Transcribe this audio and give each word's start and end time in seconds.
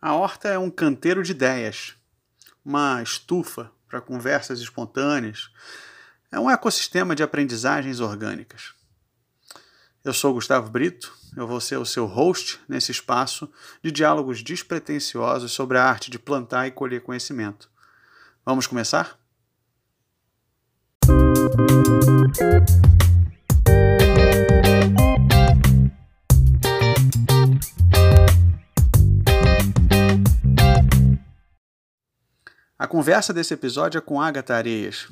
A 0.00 0.14
horta 0.14 0.48
é 0.48 0.56
um 0.56 0.70
canteiro 0.70 1.24
de 1.24 1.32
ideias, 1.32 1.96
uma 2.64 3.02
estufa 3.02 3.72
para 3.88 4.00
conversas 4.00 4.60
espontâneas. 4.60 5.50
É 6.30 6.38
um 6.38 6.48
ecossistema 6.48 7.16
de 7.16 7.22
aprendizagens 7.24 7.98
orgânicas. 7.98 8.74
Eu 10.04 10.14
sou 10.14 10.34
Gustavo 10.34 10.70
Brito, 10.70 11.12
eu 11.36 11.48
vou 11.48 11.60
ser 11.60 11.78
o 11.78 11.84
seu 11.84 12.06
host 12.06 12.60
nesse 12.68 12.92
espaço 12.92 13.50
de 13.82 13.90
diálogos 13.90 14.40
despretensiosos 14.40 15.50
sobre 15.50 15.78
a 15.78 15.84
arte 15.84 16.12
de 16.12 16.18
plantar 16.18 16.68
e 16.68 16.70
colher 16.70 17.02
conhecimento. 17.02 17.68
Vamos 18.46 18.68
começar? 18.68 19.18
A 32.78 32.86
conversa 32.86 33.32
desse 33.32 33.52
episódio 33.52 33.98
é 33.98 34.00
com 34.00 34.20
Agatha 34.20 34.54
Areias. 34.54 35.08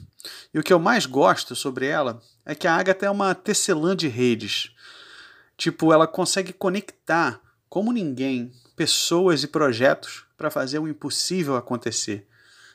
E 0.55 0.59
o 0.59 0.63
que 0.63 0.73
eu 0.73 0.79
mais 0.79 1.05
gosto 1.05 1.57
sobre 1.57 1.87
ela 1.87 2.23
é 2.45 2.55
que 2.55 2.69
a 2.69 2.77
Agatha 2.77 3.07
é 3.07 3.11
uma 3.11 3.35
tecelã 3.35 3.97
de 3.97 4.07
redes. 4.07 4.71
Tipo, 5.57 5.93
ela 5.93 6.07
consegue 6.07 6.53
conectar, 6.53 7.41
como 7.69 7.93
ninguém, 7.93 8.53
pessoas 8.77 9.43
e 9.43 9.49
projetos 9.49 10.25
para 10.37 10.49
fazer 10.49 10.79
o 10.79 10.87
impossível 10.87 11.57
acontecer. 11.57 12.29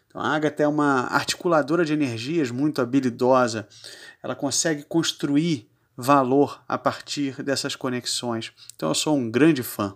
Então, 0.07 0.19
a 0.19 0.35
Agatha 0.35 0.63
é 0.63 0.67
uma 0.67 1.07
articuladora 1.07 1.85
de 1.85 1.93
energias 1.93 2.51
muito 2.51 2.81
habilidosa. 2.81 3.69
Ela 4.21 4.35
consegue 4.35 4.83
construir 4.83 5.69
valor 5.95 6.61
a 6.67 6.77
partir 6.77 7.41
dessas 7.41 7.77
conexões. 7.77 8.51
Então, 8.75 8.89
eu 8.89 8.95
sou 8.95 9.15
um 9.15 9.31
grande 9.31 9.63
fã. 9.63 9.95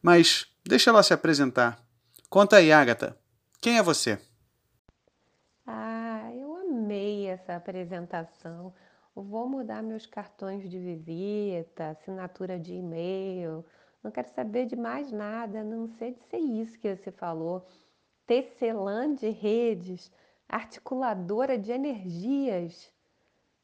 Mas 0.00 0.46
deixa 0.64 0.88
ela 0.88 1.02
se 1.02 1.12
apresentar. 1.12 1.78
Conta 2.30 2.56
aí, 2.56 2.72
Agatha. 2.72 3.14
Quem 3.60 3.76
é 3.76 3.82
você? 3.82 4.20
Ah, 5.66 6.30
eu 6.32 6.54
amei 6.56 7.26
essa 7.26 7.56
apresentação. 7.56 8.72
Vou 9.14 9.48
mudar 9.48 9.82
meus 9.82 10.06
cartões 10.06 10.70
de 10.70 10.78
visita, 10.78 11.90
assinatura 11.90 12.56
de 12.56 12.74
e-mail. 12.74 13.64
Não 14.02 14.12
quero 14.12 14.28
saber 14.28 14.66
de 14.66 14.76
mais 14.76 15.10
nada, 15.10 15.64
não 15.64 15.88
ser 15.88 16.12
de 16.12 16.22
ser 16.30 16.38
isso 16.38 16.78
que 16.78 16.94
você 16.94 17.10
falou. 17.10 17.66
Tecelã 18.28 19.12
de 19.12 19.28
redes, 19.28 20.12
articuladora 20.48 21.58
de 21.58 21.72
energias, 21.72 22.92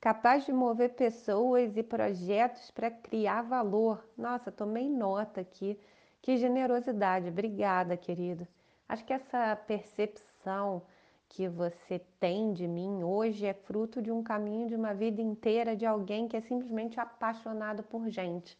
capaz 0.00 0.44
de 0.44 0.52
mover 0.52 0.94
pessoas 0.96 1.76
e 1.76 1.84
projetos 1.84 2.68
para 2.72 2.90
criar 2.90 3.42
valor. 3.42 4.04
Nossa, 4.18 4.50
tomei 4.50 4.90
nota 4.90 5.40
aqui. 5.40 5.78
Que 6.20 6.36
generosidade. 6.36 7.28
Obrigada, 7.28 7.96
querido. 7.96 8.48
Acho 8.88 9.04
que 9.04 9.12
essa 9.12 9.56
percepção 9.56 10.82
que 11.28 11.48
você 11.48 11.98
tem 12.20 12.52
de 12.52 12.68
mim 12.68 13.02
hoje 13.02 13.46
é 13.46 13.54
fruto 13.54 14.00
de 14.00 14.12
um 14.12 14.22
caminho 14.22 14.68
de 14.68 14.76
uma 14.76 14.94
vida 14.94 15.20
inteira 15.20 15.74
de 15.74 15.86
alguém 15.86 16.28
que 16.28 16.36
é 16.36 16.40
simplesmente 16.40 17.00
apaixonado 17.00 17.82
por 17.82 18.08
gente. 18.08 18.58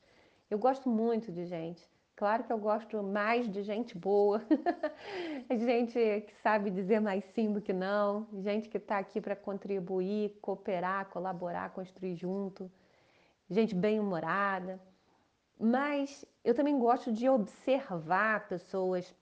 Eu 0.50 0.58
gosto 0.58 0.88
muito 0.88 1.30
de 1.30 1.44
gente. 1.46 1.88
Claro 2.16 2.44
que 2.44 2.52
eu 2.52 2.58
gosto 2.58 3.02
mais 3.02 3.50
de 3.50 3.62
gente 3.64 3.98
boa, 3.98 4.40
gente 5.50 5.94
que 5.94 6.34
sabe 6.42 6.70
dizer 6.70 7.00
mais 7.00 7.24
sim 7.34 7.52
do 7.52 7.60
que 7.60 7.72
não, 7.72 8.28
gente 8.40 8.68
que 8.68 8.76
está 8.76 8.98
aqui 8.98 9.20
para 9.20 9.34
contribuir, 9.34 10.38
cooperar, 10.40 11.06
colaborar, 11.06 11.70
construir 11.70 12.14
junto, 12.14 12.70
gente 13.50 13.74
bem-humorada. 13.74 14.80
Mas 15.58 16.24
eu 16.44 16.54
também 16.54 16.78
gosto 16.78 17.10
de 17.12 17.28
observar 17.28 18.46
pessoas 18.48 19.12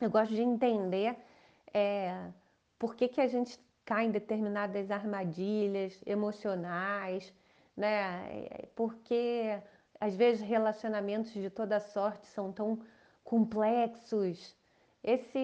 eu 0.00 0.10
gosto 0.10 0.34
de 0.34 0.42
entender 0.42 1.16
é, 1.72 2.30
por 2.78 2.94
que, 2.94 3.08
que 3.08 3.20
a 3.20 3.26
gente 3.26 3.58
cai 3.84 4.06
em 4.06 4.10
determinadas 4.10 4.90
armadilhas 4.90 6.00
emocionais, 6.06 7.32
né? 7.76 8.68
Porque 8.74 9.60
às 10.00 10.16
vezes 10.16 10.40
relacionamentos 10.40 11.32
de 11.32 11.50
toda 11.50 11.78
sorte 11.80 12.26
são 12.26 12.52
tão 12.52 12.80
complexos. 13.22 14.56
Esse, 15.02 15.38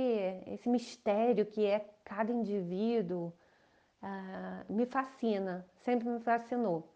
esse 0.47 0.69
mistério 0.69 1.47
que 1.47 1.65
é 1.66 1.89
cada 2.05 2.33
indivíduo 2.33 3.33
uh, 4.03 4.72
me 4.72 4.87
fascina, 4.87 5.66
sempre 5.75 6.09
me 6.09 6.21
fascinou. 6.21 6.89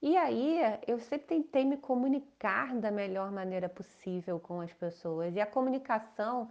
E 0.00 0.16
aí 0.16 0.58
eu 0.86 0.98
sempre 0.98 1.28
tentei 1.28 1.64
me 1.64 1.76
comunicar 1.76 2.74
da 2.74 2.90
melhor 2.90 3.30
maneira 3.30 3.68
possível 3.68 4.40
com 4.40 4.60
as 4.60 4.72
pessoas. 4.72 5.36
E 5.36 5.40
a 5.40 5.46
comunicação 5.46 6.50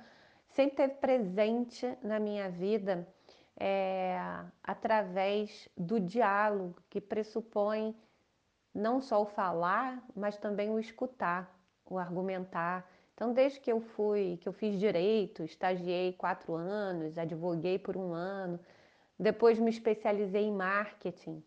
sempre 0.53 0.75
teve 0.75 0.93
presente 0.95 1.97
na 2.01 2.19
minha 2.19 2.49
vida 2.49 3.07
é, 3.59 4.17
através 4.63 5.69
do 5.77 5.99
diálogo, 5.99 6.81
que 6.89 6.99
pressupõe 6.99 7.95
não 8.73 9.01
só 9.01 9.21
o 9.21 9.25
falar, 9.25 10.03
mas 10.15 10.37
também 10.37 10.69
o 10.69 10.79
escutar, 10.79 11.53
o 11.85 11.97
argumentar. 11.97 12.89
Então, 13.13 13.33
desde 13.33 13.59
que 13.59 13.71
eu 13.71 13.81
fui, 13.81 14.37
que 14.41 14.47
eu 14.47 14.53
fiz 14.53 14.79
direito, 14.79 15.43
estagiei 15.43 16.13
quatro 16.13 16.55
anos, 16.55 17.17
advoguei 17.17 17.77
por 17.77 17.95
um 17.95 18.13
ano, 18.13 18.59
depois 19.19 19.59
me 19.59 19.69
especializei 19.69 20.45
em 20.45 20.51
marketing 20.51 21.43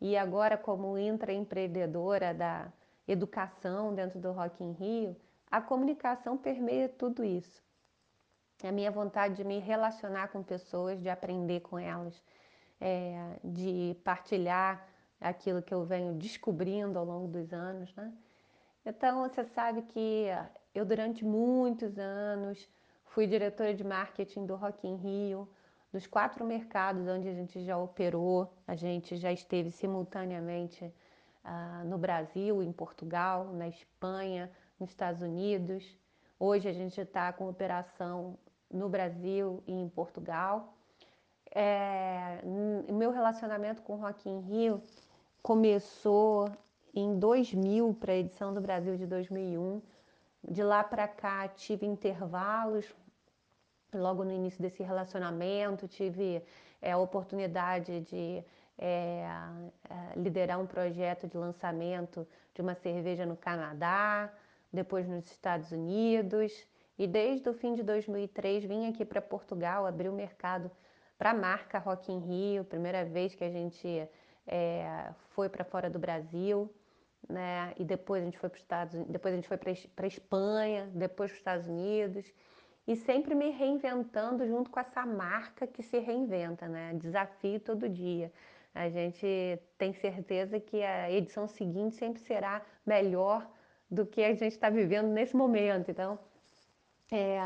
e 0.00 0.16
agora 0.16 0.56
como 0.56 0.96
intraempreendedora 0.96 2.32
da 2.32 2.72
educação 3.06 3.94
dentro 3.94 4.18
do 4.18 4.32
Rock 4.32 4.62
in 4.62 4.72
Rio, 4.72 5.16
a 5.50 5.60
comunicação 5.60 6.36
permeia 6.36 6.88
tudo 6.88 7.24
isso 7.24 7.67
a 8.66 8.72
minha 8.72 8.90
vontade 8.90 9.36
de 9.36 9.44
me 9.44 9.58
relacionar 9.58 10.28
com 10.28 10.42
pessoas, 10.42 11.00
de 11.00 11.08
aprender 11.08 11.60
com 11.60 11.78
elas, 11.78 12.20
é, 12.80 13.36
de 13.44 13.96
partilhar 14.02 14.86
aquilo 15.20 15.62
que 15.62 15.72
eu 15.72 15.84
venho 15.84 16.14
descobrindo 16.14 16.98
ao 16.98 17.04
longo 17.04 17.28
dos 17.28 17.52
anos, 17.52 17.94
né? 17.94 18.12
Então, 18.84 19.28
você 19.28 19.44
sabe 19.44 19.82
que 19.82 20.26
eu, 20.74 20.84
durante 20.84 21.24
muitos 21.24 21.98
anos, 21.98 22.68
fui 23.06 23.26
diretora 23.26 23.74
de 23.74 23.84
marketing 23.84 24.46
do 24.46 24.56
Rock 24.56 24.86
in 24.86 24.96
Rio, 24.96 25.48
dos 25.92 26.06
quatro 26.06 26.44
mercados 26.44 27.06
onde 27.06 27.28
a 27.28 27.34
gente 27.34 27.64
já 27.64 27.76
operou, 27.76 28.52
a 28.66 28.74
gente 28.74 29.16
já 29.16 29.32
esteve 29.32 29.70
simultaneamente 29.70 30.84
uh, 31.44 31.84
no 31.86 31.98
Brasil, 31.98 32.62
em 32.62 32.72
Portugal, 32.72 33.52
na 33.52 33.68
Espanha, 33.68 34.50
nos 34.78 34.90
Estados 34.90 35.22
Unidos. 35.22 35.96
Hoje 36.38 36.68
a 36.68 36.72
gente 36.72 37.00
está 37.00 37.32
com 37.32 37.48
operação 37.48 38.38
no 38.70 38.88
Brasil 38.88 39.62
e 39.66 39.72
em 39.72 39.88
Portugal. 39.88 40.74
É, 41.50 42.40
meu 42.92 43.10
relacionamento 43.10 43.82
com 43.82 43.96
Rock 43.96 44.28
in 44.28 44.40
Rio 44.40 44.82
começou 45.42 46.50
em 46.94 47.18
2000 47.18 47.94
para 47.94 48.12
a 48.12 48.16
edição 48.16 48.52
do 48.52 48.60
Brasil 48.60 48.96
de 48.96 49.06
2001. 49.06 49.80
De 50.50 50.62
lá 50.62 50.84
para 50.84 51.08
cá 51.08 51.48
tive 51.48 51.86
intervalos. 51.86 52.86
Logo 53.92 54.24
no 54.24 54.32
início 54.32 54.60
desse 54.60 54.82
relacionamento 54.82 55.88
tive 55.88 56.42
é, 56.82 56.92
a 56.92 56.98
oportunidade 56.98 58.00
de 58.02 58.44
é, 58.76 59.26
é, 59.88 60.18
liderar 60.18 60.60
um 60.60 60.66
projeto 60.66 61.26
de 61.26 61.36
lançamento 61.36 62.26
de 62.54 62.60
uma 62.60 62.74
cerveja 62.74 63.24
no 63.24 63.36
Canadá, 63.36 64.30
depois 64.72 65.08
nos 65.08 65.24
Estados 65.30 65.72
Unidos. 65.72 66.52
E 66.98 67.06
desde 67.06 67.48
o 67.48 67.54
fim 67.54 67.74
de 67.74 67.82
2003 67.82 68.64
vim 68.64 68.88
aqui 68.88 69.04
para 69.04 69.22
Portugal, 69.22 69.86
abri 69.86 70.08
o 70.08 70.12
mercado 70.12 70.70
para 71.16 71.30
a 71.30 71.34
marca 71.34 71.78
Rock 71.78 72.12
in 72.12 72.18
Rio, 72.18 72.64
primeira 72.64 73.04
vez 73.04 73.34
que 73.34 73.44
a 73.44 73.50
gente 73.50 74.08
é, 74.46 75.10
foi 75.30 75.48
para 75.48 75.64
fora 75.64 75.88
do 75.88 75.98
Brasil, 75.98 76.72
né? 77.28 77.72
E 77.76 77.84
depois 77.84 78.22
a 78.22 78.24
gente 78.24 78.38
foi 78.38 78.48
para 78.48 78.58
Estados, 78.58 78.94
depois 79.06 79.32
a 79.32 79.36
gente 79.36 79.48
foi 79.48 79.56
para 79.56 80.06
Espanha, 80.06 80.90
depois 80.94 81.30
para 81.30 81.34
os 81.34 81.40
Estados 81.40 81.66
Unidos 81.68 82.32
e 82.88 82.96
sempre 82.96 83.34
me 83.34 83.50
reinventando 83.50 84.46
junto 84.46 84.70
com 84.70 84.80
essa 84.80 85.04
marca 85.04 85.66
que 85.66 85.82
se 85.82 85.98
reinventa, 85.98 86.66
né? 86.66 86.94
Desafio 86.94 87.60
todo 87.60 87.86
dia. 87.86 88.32
A 88.74 88.88
gente 88.88 89.60
tem 89.76 89.92
certeza 89.92 90.58
que 90.58 90.82
a 90.82 91.10
edição 91.12 91.46
seguinte 91.46 91.96
sempre 91.96 92.22
será 92.22 92.62
melhor 92.86 93.46
do 93.90 94.06
que 94.06 94.24
a 94.24 94.32
gente 94.32 94.52
está 94.52 94.70
vivendo 94.70 95.08
nesse 95.08 95.36
momento. 95.36 95.90
Então, 95.90 96.18
é, 97.10 97.40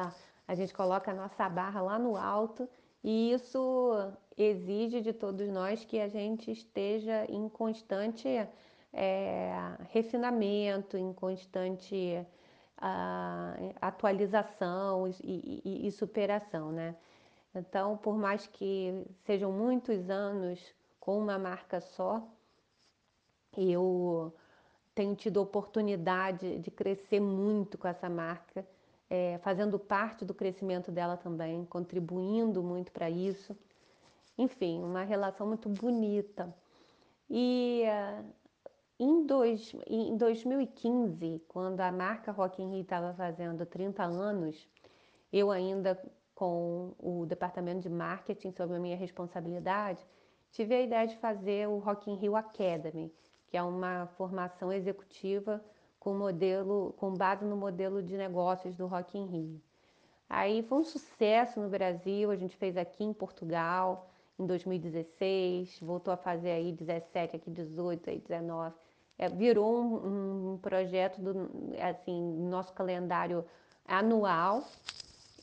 a 0.47 0.55
gente 0.55 0.75
coloca 0.75 1.11
a 1.11 1.15
nossa 1.15 1.49
barra 1.49 1.81
lá 1.81 1.99
no 1.99 2.17
alto 2.17 2.69
e 3.03 3.33
isso 3.33 4.13
exige 4.37 5.01
de 5.01 5.13
todos 5.13 5.49
nós 5.49 5.85
que 5.85 6.01
a 6.01 6.09
gente 6.09 6.51
esteja 6.51 7.25
em 7.29 7.49
constante 7.49 8.29
é, 8.93 9.53
refinamento, 9.91 10.97
em 10.97 11.13
constante 11.13 12.25
uh, 12.79 13.75
atualização 13.81 15.09
e, 15.09 15.63
e, 15.65 15.87
e, 15.87 15.93
superação, 15.93 16.71
né? 16.71 16.95
Então, 17.55 17.97
por 17.97 18.17
mais 18.17 18.47
que 18.47 19.07
sejam 19.25 19.53
muitos 19.53 20.11
anos 20.11 20.59
com 20.99 21.19
uma 21.19 21.39
marca 21.39 21.81
só, 21.81 22.27
eu 23.57 24.33
tenho 24.95 25.15
tido 25.15 25.41
oportunidade 25.41 26.59
de 26.59 26.71
crescer 26.71 27.21
muito 27.21 27.77
com 27.79 27.89
essa 27.89 28.09
marca 28.09 28.67
é, 29.15 29.37
fazendo 29.43 29.79
parte 29.79 30.25
do 30.25 30.33
crescimento 30.33 30.91
dela 30.91 31.19
também, 31.19 31.67
contribuindo 31.67 32.63
muito 32.63 32.91
para 32.91 33.11
isso. 33.11 33.55
Enfim, 34.39 34.83
uma 34.83 35.03
relação 35.03 35.47
muito 35.47 35.69
bonita. 35.69 36.51
E 37.29 37.83
uh, 37.85 38.25
em, 38.99 39.27
dois, 39.27 39.77
em 39.87 40.17
2015, 40.17 41.43
quando 41.47 41.81
a 41.83 41.93
marca 41.93 42.33
Rock 42.33 42.63
in 42.63 42.71
Rio 42.71 42.81
estava 42.81 43.13
fazendo 43.13 43.67
30 43.67 44.03
anos, 44.03 44.67
eu 45.31 45.51
ainda 45.51 46.03
com 46.35 46.95
o 46.99 47.27
departamento 47.27 47.81
de 47.81 47.91
marketing 47.91 48.51
sob 48.53 48.75
a 48.75 48.79
minha 48.79 48.97
responsabilidade, 48.97 50.03
tive 50.51 50.75
a 50.75 50.81
ideia 50.81 51.07
de 51.07 51.19
fazer 51.19 51.69
o 51.69 51.77
Rock 51.77 52.11
in 52.11 52.15
Rio 52.15 52.35
Academy, 52.35 53.13
que 53.47 53.59
é 53.59 53.63
uma 53.63 54.07
formação 54.17 54.73
executiva 54.73 55.63
com 56.03 56.15
modelo, 56.15 56.93
com 56.97 57.15
base 57.15 57.45
no 57.45 57.57
modelo 57.57 58.03
de 58.03 58.17
negócios 58.17 58.75
do 58.75 58.89
Rock 58.89 59.17
in 59.17 59.25
Rio. 59.27 59.63
Aí 60.29 60.61
foi 60.65 60.79
um 60.79 60.85
sucesso 60.85 61.61
no 61.61 61.69
Brasil, 61.69 62.29
a 62.33 62.35
gente 62.35 62.57
fez 62.57 62.77
aqui 62.77 63.05
em 63.05 63.13
Portugal 63.13 64.11
em 64.37 64.45
2016, 64.45 65.79
voltou 65.81 66.13
a 66.13 66.17
fazer 66.17 66.51
aí 66.51 66.73
17, 66.73 67.37
aqui 67.37 67.49
18, 67.49 68.11
aí 68.11 68.19
19. 68.19 68.75
É, 69.17 69.29
virou 69.29 69.81
um, 69.81 70.55
um 70.55 70.59
projeto 70.59 71.21
do 71.21 71.49
assim, 71.81 72.21
nosso 72.49 72.73
calendário 72.73 73.45
anual 73.87 74.65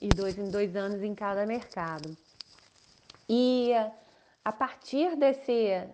e 0.02 0.10
dois 0.10 0.38
em 0.38 0.52
dois 0.52 0.76
anos 0.76 1.02
em 1.02 1.16
cada 1.16 1.46
mercado. 1.46 2.18
E 3.30 3.72
a 4.44 4.52
partir 4.52 5.16
desse 5.16 5.88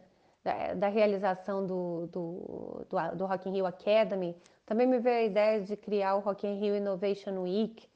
da, 0.43 0.73
da 0.73 0.87
realização 0.87 1.67
do, 1.67 2.07
do, 2.07 2.85
do, 2.89 3.15
do 3.15 3.25
Rock 3.27 3.47
in 3.47 3.51
Rio 3.51 3.67
Academy, 3.67 4.35
também 4.65 4.87
me 4.87 4.99
veio 4.99 5.17
a 5.17 5.23
ideia 5.23 5.61
de 5.61 5.77
criar 5.77 6.15
o 6.15 6.19
Rock 6.19 6.47
in 6.47 6.59
Rio 6.59 6.75
Innovation 6.75 7.43
Week, 7.43 7.87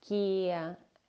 que 0.00 0.48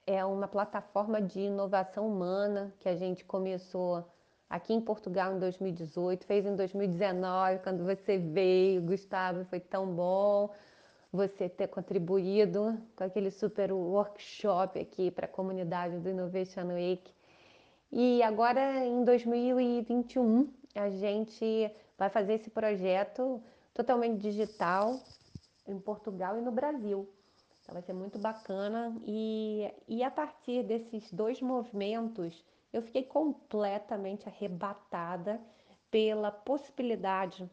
é 0.06 0.24
uma 0.24 0.48
plataforma 0.48 1.22
de 1.22 1.40
inovação 1.40 2.08
humana 2.08 2.74
que 2.80 2.88
a 2.88 2.96
gente 2.96 3.24
começou 3.24 4.04
aqui 4.50 4.74
em 4.74 4.80
Portugal 4.80 5.34
em 5.34 5.38
2018, 5.38 6.26
fez 6.26 6.44
em 6.44 6.54
2019, 6.54 7.60
quando 7.60 7.84
você 7.84 8.18
veio, 8.18 8.82
Gustavo, 8.82 9.44
foi 9.44 9.60
tão 9.60 9.86
bom 9.86 10.50
você 11.12 11.48
ter 11.48 11.68
contribuído 11.68 12.76
com 12.96 13.04
aquele 13.04 13.30
super 13.30 13.72
workshop 13.72 14.80
aqui 14.80 15.10
para 15.12 15.26
a 15.26 15.28
comunidade 15.28 15.98
do 15.98 16.10
Innovation 16.10 16.66
Week. 16.74 17.12
E 17.90 18.20
agora 18.22 18.84
em 18.84 19.04
2021 19.04 20.52
a 20.74 20.90
gente 20.90 21.70
vai 21.96 22.10
fazer 22.10 22.34
esse 22.34 22.50
projeto 22.50 23.40
totalmente 23.74 24.20
digital 24.20 25.02
em 25.66 25.78
Portugal 25.78 26.38
e 26.38 26.40
no 26.40 26.52
Brasil. 26.52 27.12
Então 27.60 27.72
vai 27.72 27.82
ser 27.82 27.92
muito 27.92 28.18
bacana. 28.18 28.96
E, 29.04 29.70
e 29.88 30.02
a 30.04 30.10
partir 30.10 30.62
desses 30.62 31.12
dois 31.12 31.40
movimentos, 31.42 32.44
eu 32.72 32.80
fiquei 32.80 33.02
completamente 33.02 34.28
arrebatada 34.28 35.40
pela 35.90 36.30
possibilidade 36.30 37.50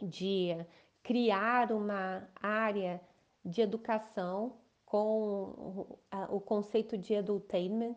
de 0.00 0.56
criar 1.02 1.72
uma 1.72 2.28
área 2.40 3.00
de 3.44 3.60
educação 3.60 4.54
com 4.84 5.96
o 6.28 6.40
conceito 6.40 6.98
de 6.98 7.14
edutainment, 7.14 7.96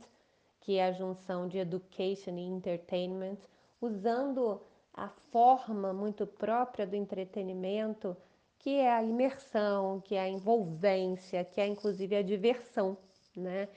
que 0.62 0.78
é 0.78 0.86
a 0.86 0.92
junção 0.92 1.48
de 1.48 1.58
education 1.58 2.38
e 2.38 2.48
entertainment, 2.48 3.38
usando 3.82 4.62
a 4.96 5.10
forma 5.32 5.94
muito 5.94 6.26
própria 6.26 6.88
do 6.88 6.96
entretenimento, 6.96 8.16
que 8.58 8.78
é 8.78 8.92
a 8.92 9.04
imersão, 9.04 10.02
que 10.02 10.16
é 10.16 10.22
a 10.22 10.30
envolvência, 10.30 11.44
que 11.44 11.60
é 11.62 11.68
inclusive 11.68 12.16
a 12.16 12.22
diversão, 12.22 12.98
né? 13.36 13.68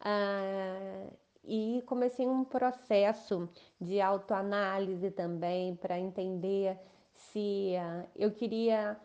Ah, 0.00 1.06
e 1.44 1.82
comecei 1.86 2.28
um 2.28 2.44
processo 2.44 3.48
de 3.80 4.00
autoanálise 4.00 5.10
também 5.10 5.74
para 5.74 5.98
entender 5.98 6.78
se 7.14 7.74
uh, 7.76 8.06
eu 8.14 8.30
queria 8.30 9.00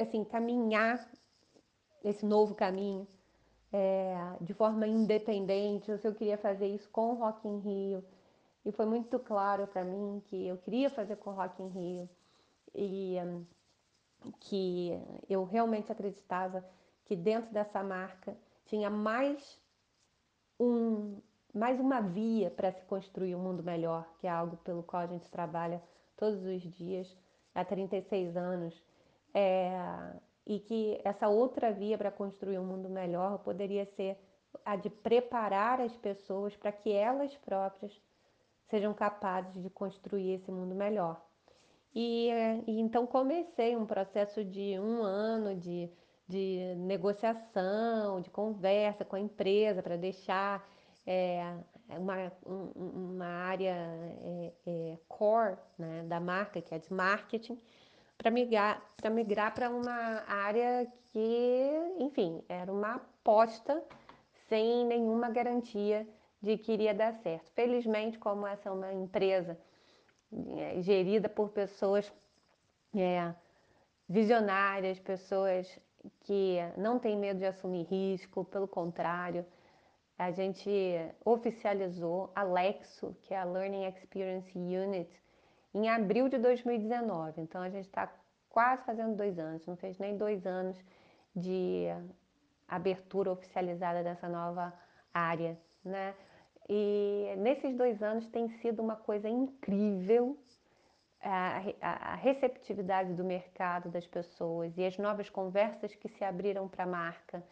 assim 0.00 0.22
caminhar 0.24 1.10
esse 2.04 2.24
novo 2.24 2.54
caminho 2.54 3.06
é, 3.72 4.14
de 4.40 4.54
forma 4.54 4.86
independente, 4.86 5.90
ou 5.90 5.98
se 5.98 6.06
eu 6.06 6.14
queria 6.14 6.38
fazer 6.38 6.66
isso 6.68 6.88
com 6.90 7.10
o 7.10 7.14
Rock 7.14 7.46
in 7.46 7.58
Rio. 7.58 8.04
E 8.64 8.72
foi 8.72 8.86
muito 8.86 9.18
claro 9.18 9.66
para 9.66 9.84
mim 9.84 10.22
que 10.26 10.46
eu 10.46 10.58
queria 10.58 10.90
fazer 10.90 11.16
com 11.16 11.30
o 11.30 11.34
Rock 11.34 11.62
in 11.62 11.68
Rio 11.68 12.08
e 12.74 13.16
um, 13.24 13.46
que 14.40 14.92
eu 15.28 15.44
realmente 15.44 15.90
acreditava 15.90 16.64
que 17.04 17.16
dentro 17.16 17.52
dessa 17.52 17.82
marca 17.82 18.36
tinha 18.66 18.90
mais 18.90 19.58
um 20.58 21.20
mais 21.52 21.80
uma 21.80 22.00
via 22.00 22.48
para 22.48 22.70
se 22.70 22.84
construir 22.84 23.34
um 23.34 23.40
mundo 23.40 23.60
melhor, 23.60 24.06
que 24.20 24.26
é 24.26 24.30
algo 24.30 24.56
pelo 24.58 24.84
qual 24.84 25.02
a 25.02 25.06
gente 25.06 25.28
trabalha 25.28 25.82
todos 26.16 26.44
os 26.44 26.62
dias 26.62 27.16
há 27.52 27.64
36 27.64 28.36
anos. 28.36 28.80
É, 29.34 30.12
e 30.46 30.60
que 30.60 31.00
essa 31.04 31.28
outra 31.28 31.72
via 31.72 31.98
para 31.98 32.10
construir 32.10 32.58
um 32.58 32.64
mundo 32.64 32.88
melhor 32.88 33.38
poderia 33.38 33.84
ser 33.84 34.16
a 34.64 34.76
de 34.76 34.90
preparar 34.90 35.80
as 35.80 35.96
pessoas 35.96 36.56
para 36.56 36.72
que 36.72 36.92
elas 36.92 37.36
próprias 37.36 38.00
sejam 38.70 38.94
capazes 38.94 39.62
de 39.62 39.68
construir 39.68 40.34
esse 40.34 40.50
mundo 40.50 40.74
melhor. 40.74 41.20
E, 41.94 42.30
e 42.66 42.80
então 42.80 43.06
comecei 43.06 43.76
um 43.76 43.84
processo 43.84 44.44
de 44.44 44.78
um 44.78 45.02
ano 45.02 45.56
de, 45.56 45.90
de 46.28 46.74
negociação, 46.76 48.20
de 48.20 48.30
conversa 48.30 49.04
com 49.04 49.16
a 49.16 49.20
empresa 49.20 49.82
para 49.82 49.96
deixar 49.96 50.64
é, 51.04 51.52
uma, 51.88 52.32
um, 52.46 53.16
uma 53.16 53.26
área 53.26 53.74
é, 53.74 54.52
é, 54.66 54.98
core 55.08 55.56
né, 55.76 56.04
da 56.04 56.20
marca, 56.20 56.62
que 56.62 56.72
é 56.72 56.78
de 56.78 56.92
marketing, 56.92 57.58
para 58.16 58.30
migrar 58.30 58.80
para 58.96 59.10
migrar 59.10 59.54
para 59.54 59.70
uma 59.70 60.22
área 60.28 60.86
que, 61.12 61.70
enfim, 61.98 62.44
era 62.48 62.70
uma 62.70 62.96
aposta 62.96 63.82
sem 64.48 64.84
nenhuma 64.84 65.30
garantia 65.30 66.06
de 66.42 66.56
que 66.56 66.72
iria 66.72 66.94
dar 66.94 67.12
certo. 67.14 67.50
Felizmente, 67.52 68.18
como 68.18 68.46
essa 68.46 68.68
é 68.68 68.72
uma 68.72 68.92
empresa 68.92 69.58
é, 70.58 70.80
gerida 70.80 71.28
por 71.28 71.50
pessoas 71.50 72.12
é, 72.96 73.34
visionárias, 74.08 74.98
pessoas 74.98 75.78
que 76.20 76.56
não 76.76 76.98
têm 76.98 77.16
medo 77.16 77.38
de 77.38 77.46
assumir 77.46 77.84
risco, 77.84 78.44
pelo 78.44 78.66
contrário, 78.66 79.44
a 80.18 80.30
gente 80.30 80.70
oficializou 81.24 82.30
a 82.34 82.42
Lexo, 82.42 83.16
que 83.22 83.32
é 83.32 83.38
a 83.38 83.44
Learning 83.44 83.84
Experience 83.86 84.56
Unit, 84.56 85.10
em 85.72 85.88
abril 85.88 86.28
de 86.28 86.38
2019. 86.38 87.40
Então 87.40 87.62
a 87.62 87.70
gente 87.70 87.86
está 87.86 88.12
quase 88.48 88.84
fazendo 88.84 89.16
dois 89.16 89.38
anos, 89.38 89.66
não 89.66 89.76
fez 89.76 89.98
nem 89.98 90.16
dois 90.16 90.46
anos 90.46 90.76
de 91.34 91.86
abertura 92.68 93.30
oficializada 93.30 94.02
dessa 94.02 94.28
nova 94.28 94.72
área, 95.12 95.58
né? 95.84 96.14
E 96.72 97.34
nesses 97.38 97.74
dois 97.74 98.00
anos 98.00 98.28
tem 98.28 98.48
sido 98.60 98.80
uma 98.80 98.94
coisa 98.94 99.28
incrível 99.28 100.38
a, 101.20 101.60
a, 101.80 102.14
receptividade 102.14 103.12
do 103.12 103.24
mercado 103.24 103.88
das 103.88 104.06
pessoas 104.06 104.78
e 104.78 104.86
as 104.86 104.96
novas 104.96 105.28
conversas 105.28 105.92
que 105.96 106.08
se 106.08 106.22
abriram 106.22 106.68
para 106.68 106.84
a 106.84 106.86
marca. 106.86 107.44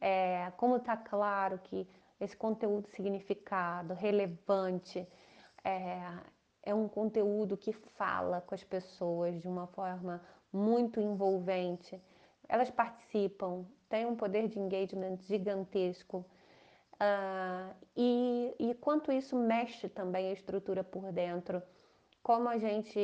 É, 0.00 0.50
como 0.56 0.76
está 0.76 0.96
claro 0.96 1.58
que 1.64 1.86
esse 2.18 2.34
conteúdo 2.34 2.88
significado, 2.88 3.92
relevante, 3.92 5.06
é, 5.62 6.00
é 6.62 6.74
um 6.74 6.88
conteúdo 6.88 7.58
que 7.58 7.74
fala 7.74 8.40
com 8.40 8.54
as 8.54 8.64
pessoas 8.64 9.38
de 9.38 9.48
uma 9.48 9.66
forma 9.66 10.18
muito 10.50 10.98
envolvente. 10.98 12.00
Elas 12.48 12.70
participam, 12.70 13.66
têm 13.90 14.06
um 14.06 14.16
poder 14.16 14.48
de 14.48 14.58
engagement 14.58 15.18
gigantesco. 15.18 16.24
Uh, 17.02 17.74
e, 17.96 18.54
e 18.60 18.74
quanto 18.74 19.10
isso 19.10 19.34
mexe 19.34 19.88
também 19.88 20.28
a 20.28 20.32
estrutura 20.32 20.84
por 20.84 21.10
dentro, 21.10 21.60
como 22.22 22.48
a 22.48 22.58
gente 22.58 23.00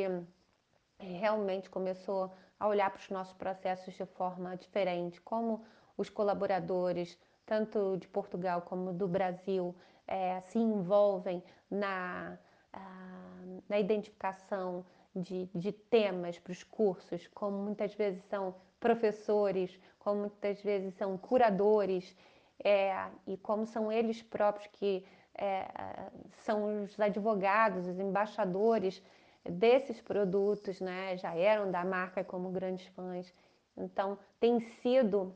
realmente 1.01 1.69
começou 1.69 2.33
a 2.61 2.69
olhar 2.69 2.91
para 2.91 3.01
os 3.01 3.11
nossos 3.11 3.35
processos 3.35 3.95
de 3.95 4.07
forma 4.07 4.57
diferente, 4.57 5.21
como 5.21 5.65
os 5.97 6.09
colaboradores, 6.09 7.19
tanto 7.45 7.97
de 7.97 8.07
Portugal 8.07 8.63
como 8.63 8.93
do 8.93 9.09
Brasil, 9.09 9.75
é, 10.07 10.41
se 10.43 10.61
envolvem 10.61 11.43
na, 11.69 12.39
uh, 12.73 13.63
na 13.69 13.81
identificação 13.81 14.87
de, 15.15 15.51
de 15.53 15.73
temas 15.73 16.39
para 16.39 16.53
os 16.53 16.63
cursos, 16.63 17.27
como 17.35 17.59
muitas 17.59 17.93
vezes 17.95 18.23
são 18.27 18.55
professores, 18.79 19.77
como 19.99 20.21
muitas 20.21 20.63
vezes 20.63 20.95
são 20.95 21.19
curadores 21.19 22.17
é, 22.63 23.09
e 23.27 23.37
como 23.37 23.67
são 23.67 23.91
eles 23.91 24.23
próprios 24.23 24.69
que 24.73 25.05
é, 25.35 25.69
são 26.45 26.85
os 26.85 26.99
advogados, 26.99 27.87
os 27.87 27.99
embaixadores 27.99 29.03
desses 29.45 30.01
produtos, 30.01 30.81
né? 30.81 31.17
já 31.17 31.35
eram 31.35 31.71
da 31.71 31.85
marca 31.85 32.25
como 32.25 32.51
grandes 32.51 32.87
fãs. 32.89 33.33
Então, 33.77 34.19
tem 34.41 34.61
sido 34.83 35.35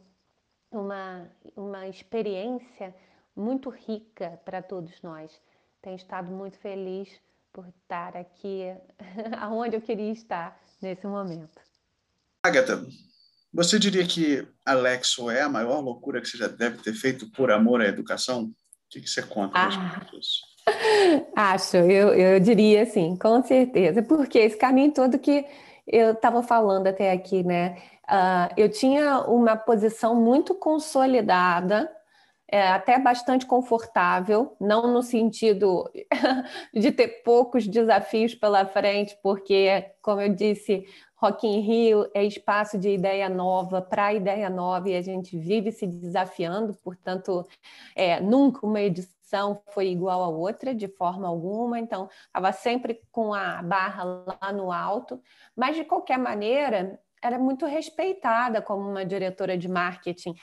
uma, 0.70 1.30
uma 1.54 1.86
experiência 1.86 2.94
muito 3.34 3.70
rica 3.70 4.40
para 4.44 4.60
todos 4.60 5.00
nós. 5.02 5.40
Tenho 5.80 5.96
estado 5.96 6.30
muito 6.30 6.58
feliz 6.58 7.20
por 7.52 7.66
estar 7.68 8.16
aqui 8.16 8.74
aonde 9.40 9.76
eu 9.76 9.80
queria 9.80 10.10
estar 10.10 10.60
nesse 10.80 11.06
momento. 11.06 11.60
Agatha, 12.42 12.84
você 13.52 13.78
diria 13.78 14.06
que 14.06 14.46
Alexo 14.64 15.30
é 15.30 15.42
a 15.42 15.48
maior 15.48 15.80
loucura 15.80 16.20
que 16.20 16.28
você 16.28 16.38
já 16.38 16.48
deve 16.48 16.78
ter 16.78 16.94
feito 16.94 17.30
por 17.32 17.50
amor 17.50 17.80
à 17.80 17.86
educação? 17.86 18.44
O 18.44 18.52
que, 18.88 19.06
você 19.06 19.22
conta 19.22 19.52
ah, 19.54 20.00
disso? 20.10 20.40
Acho, 21.36 21.76
eu, 21.76 22.14
eu 22.14 22.40
diria 22.40 22.86
sim, 22.86 23.16
com 23.16 23.42
certeza, 23.42 24.02
porque 24.02 24.38
esse 24.38 24.56
caminho 24.56 24.92
todo 24.92 25.18
que 25.18 25.44
eu 25.86 26.12
estava 26.12 26.42
falando 26.42 26.86
até 26.86 27.12
aqui, 27.12 27.42
né? 27.42 27.76
Uh, 28.04 28.52
eu 28.56 28.70
tinha 28.70 29.20
uma 29.20 29.56
posição 29.56 30.14
muito 30.14 30.54
consolidada 30.54 31.90
é, 32.52 32.68
até 32.68 32.98
bastante 32.98 33.46
confortável, 33.46 34.54
não 34.60 34.92
no 34.92 35.02
sentido 35.02 35.90
de 36.74 36.92
ter 36.92 37.22
poucos 37.22 37.66
desafios 37.66 38.34
pela 38.34 38.66
frente, 38.66 39.18
porque, 39.22 39.86
como 40.02 40.20
eu 40.20 40.28
disse, 40.28 40.84
Rock 41.16 41.46
in 41.46 41.60
Rio 41.60 42.10
é 42.12 42.22
espaço 42.22 42.76
de 42.76 42.90
ideia 42.90 43.30
nova 43.30 43.80
para 43.80 44.12
ideia 44.12 44.50
nova 44.50 44.90
e 44.90 44.94
a 44.94 45.00
gente 45.00 45.38
vive 45.38 45.72
se 45.72 45.86
desafiando, 45.86 46.74
portanto, 46.84 47.48
é, 47.96 48.20
nunca 48.20 48.66
uma 48.66 48.82
edição 48.82 49.62
foi 49.70 49.88
igual 49.88 50.22
a 50.22 50.28
outra, 50.28 50.74
de 50.74 50.88
forma 50.88 51.26
alguma, 51.26 51.80
então 51.80 52.10
estava 52.26 52.52
sempre 52.52 53.00
com 53.10 53.32
a 53.32 53.62
barra 53.62 54.04
lá 54.04 54.52
no 54.52 54.70
alto, 54.70 55.22
mas 55.56 55.74
de 55.74 55.84
qualquer 55.84 56.18
maneira 56.18 57.00
era 57.22 57.38
muito 57.38 57.64
respeitada 57.64 58.60
como 58.60 58.90
uma 58.90 59.06
diretora 59.06 59.56
de 59.56 59.68
marketing. 59.68 60.34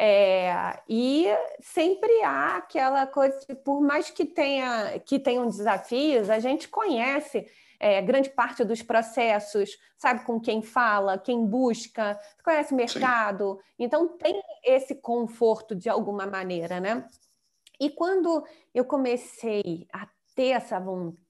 É, 0.00 0.80
e 0.88 1.26
sempre 1.60 2.22
há 2.22 2.58
aquela 2.58 3.04
coisa, 3.04 3.36
por 3.64 3.80
mais 3.80 4.08
que 4.10 4.24
tenha 4.24 4.96
que 5.00 5.18
tenham 5.18 5.48
desafios, 5.48 6.30
a 6.30 6.38
gente 6.38 6.68
conhece 6.68 7.50
é, 7.80 8.00
grande 8.00 8.30
parte 8.30 8.62
dos 8.62 8.80
processos, 8.80 9.76
sabe 9.96 10.24
com 10.24 10.40
quem 10.40 10.62
fala, 10.62 11.18
quem 11.18 11.44
busca, 11.44 12.16
conhece 12.44 12.72
o 12.72 12.76
mercado, 12.76 13.56
Sim. 13.56 13.72
então 13.80 14.06
tem 14.16 14.40
esse 14.62 14.94
conforto 14.94 15.74
de 15.74 15.88
alguma 15.88 16.26
maneira, 16.26 16.78
né? 16.78 17.08
E 17.80 17.90
quando 17.90 18.44
eu 18.72 18.84
comecei 18.84 19.88
a 19.92 20.06
ter 20.36 20.50
essa 20.50 20.78
vontade 20.78 21.27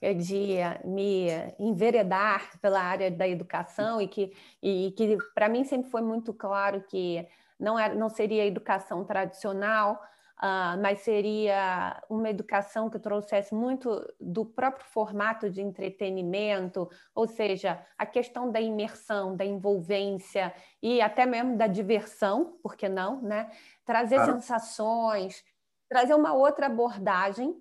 é, 0.00 0.14
de 0.14 0.56
me 0.84 1.28
enveredar 1.58 2.58
pela 2.60 2.80
área 2.80 3.10
da 3.10 3.26
educação 3.26 4.00
e 4.00 4.08
que, 4.08 4.32
e 4.62 4.92
que 4.96 5.16
para 5.34 5.48
mim 5.48 5.64
sempre 5.64 5.90
foi 5.90 6.02
muito 6.02 6.32
claro 6.34 6.82
que 6.82 7.26
não, 7.58 7.78
era, 7.78 7.94
não 7.94 8.08
seria 8.08 8.46
educação 8.46 9.04
tradicional, 9.04 10.00
uh, 10.40 10.80
mas 10.80 11.00
seria 11.00 12.02
uma 12.08 12.30
educação 12.30 12.88
que 12.88 12.98
trouxesse 12.98 13.54
muito 13.54 14.02
do 14.18 14.44
próprio 14.44 14.86
formato 14.86 15.50
de 15.50 15.60
entretenimento, 15.60 16.88
ou 17.14 17.28
seja, 17.28 17.84
a 17.98 18.06
questão 18.06 18.50
da 18.50 18.60
imersão, 18.60 19.36
da 19.36 19.44
envolvência 19.44 20.52
e 20.82 21.00
até 21.00 21.26
mesmo 21.26 21.56
da 21.56 21.66
diversão, 21.66 22.58
por 22.62 22.74
que 22.74 22.88
não, 22.88 23.20
né? 23.20 23.50
Trazer 23.84 24.16
claro. 24.16 24.32
sensações, 24.32 25.44
trazer 25.88 26.14
uma 26.14 26.32
outra 26.32 26.66
abordagem. 26.66 27.54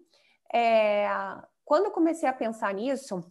É, 0.53 1.07
quando 1.63 1.85
eu 1.85 1.91
comecei 1.91 2.27
a 2.27 2.33
pensar 2.33 2.73
nisso, 2.73 3.23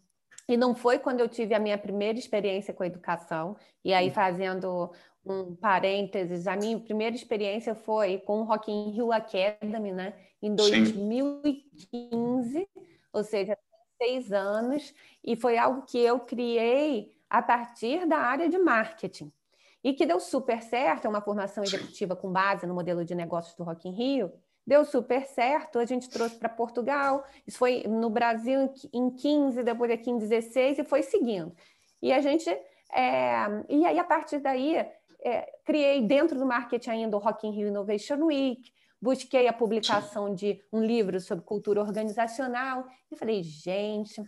e 0.49 0.57
não 0.57 0.75
foi 0.75 0.99
quando 0.99 1.21
eu 1.21 1.29
tive 1.29 1.55
a 1.55 1.59
minha 1.59 1.77
primeira 1.77 2.19
experiência 2.19 2.73
com 2.73 2.83
a 2.83 2.87
educação, 2.87 3.57
e 3.85 3.93
aí 3.93 4.11
fazendo 4.11 4.91
um 5.25 5.55
parênteses, 5.55 6.47
a 6.47 6.57
minha 6.57 6.79
primeira 6.81 7.15
experiência 7.15 7.75
foi 7.75 8.19
com 8.19 8.41
o 8.41 8.45
Rock 8.45 8.71
in 8.71 8.91
Rio 8.91 9.13
Academy, 9.13 9.93
né? 9.93 10.15
Em 10.41 10.55
2015, 10.55 12.51
Sim. 12.51 12.67
ou 13.13 13.23
seja, 13.23 13.59
seis 14.01 14.33
anos, 14.33 14.95
e 15.23 15.37
foi 15.37 15.59
algo 15.59 15.83
que 15.83 15.99
eu 15.99 16.21
criei 16.21 17.13
a 17.29 17.43
partir 17.43 18.07
da 18.07 18.19
área 18.19 18.49
de 18.49 18.59
marketing. 18.59 19.31
E 19.85 19.93
que 19.93 20.07
deu 20.07 20.19
super 20.19 20.63
certo, 20.63 21.05
é 21.05 21.09
uma 21.09 21.21
formação 21.21 21.63
executiva 21.63 22.17
com 22.17 22.33
base 22.33 22.67
no 22.67 22.75
modelo 22.75 23.05
de 23.05 23.15
negócios 23.15 23.55
do 23.55 23.65
Rock 23.65 23.89
in 23.89 23.93
Rio, 23.93 24.33
deu 24.69 24.85
super 24.85 25.25
certo, 25.25 25.79
a 25.79 25.87
gente 25.87 26.11
trouxe 26.11 26.37
para 26.37 26.47
Portugal, 26.47 27.25
isso 27.47 27.57
foi 27.57 27.85
no 27.89 28.11
Brasil 28.11 28.71
em 28.93 29.09
15, 29.09 29.63
depois 29.63 29.91
aqui 29.91 30.11
em 30.11 30.19
16, 30.19 30.81
e 30.81 30.85
foi 30.85 31.03
seguindo. 31.03 31.57
E 32.03 32.13
a 32.13 32.21
gente, 32.21 32.51
é, 32.93 33.47
e 33.67 33.87
aí 33.87 33.99
a 33.99 34.05
partir 34.05 34.41
daí, 34.41 34.77
é, 35.25 35.51
criei 35.65 36.03
dentro 36.03 36.39
do 36.39 36.45
marketing 36.45 36.91
ainda 36.91 37.17
o 37.17 37.19
Rock 37.19 37.47
in 37.47 37.53
Rio 37.53 37.69
Innovation 37.69 38.23
Week, 38.27 38.71
busquei 39.01 39.49
a 39.49 39.55
publicação 39.55 40.35
de 40.35 40.63
um 40.71 40.85
livro 40.85 41.19
sobre 41.19 41.47
cultura 41.47 41.81
organizacional 41.81 42.85
e 43.11 43.17
falei, 43.17 43.43
gente, 43.43 44.21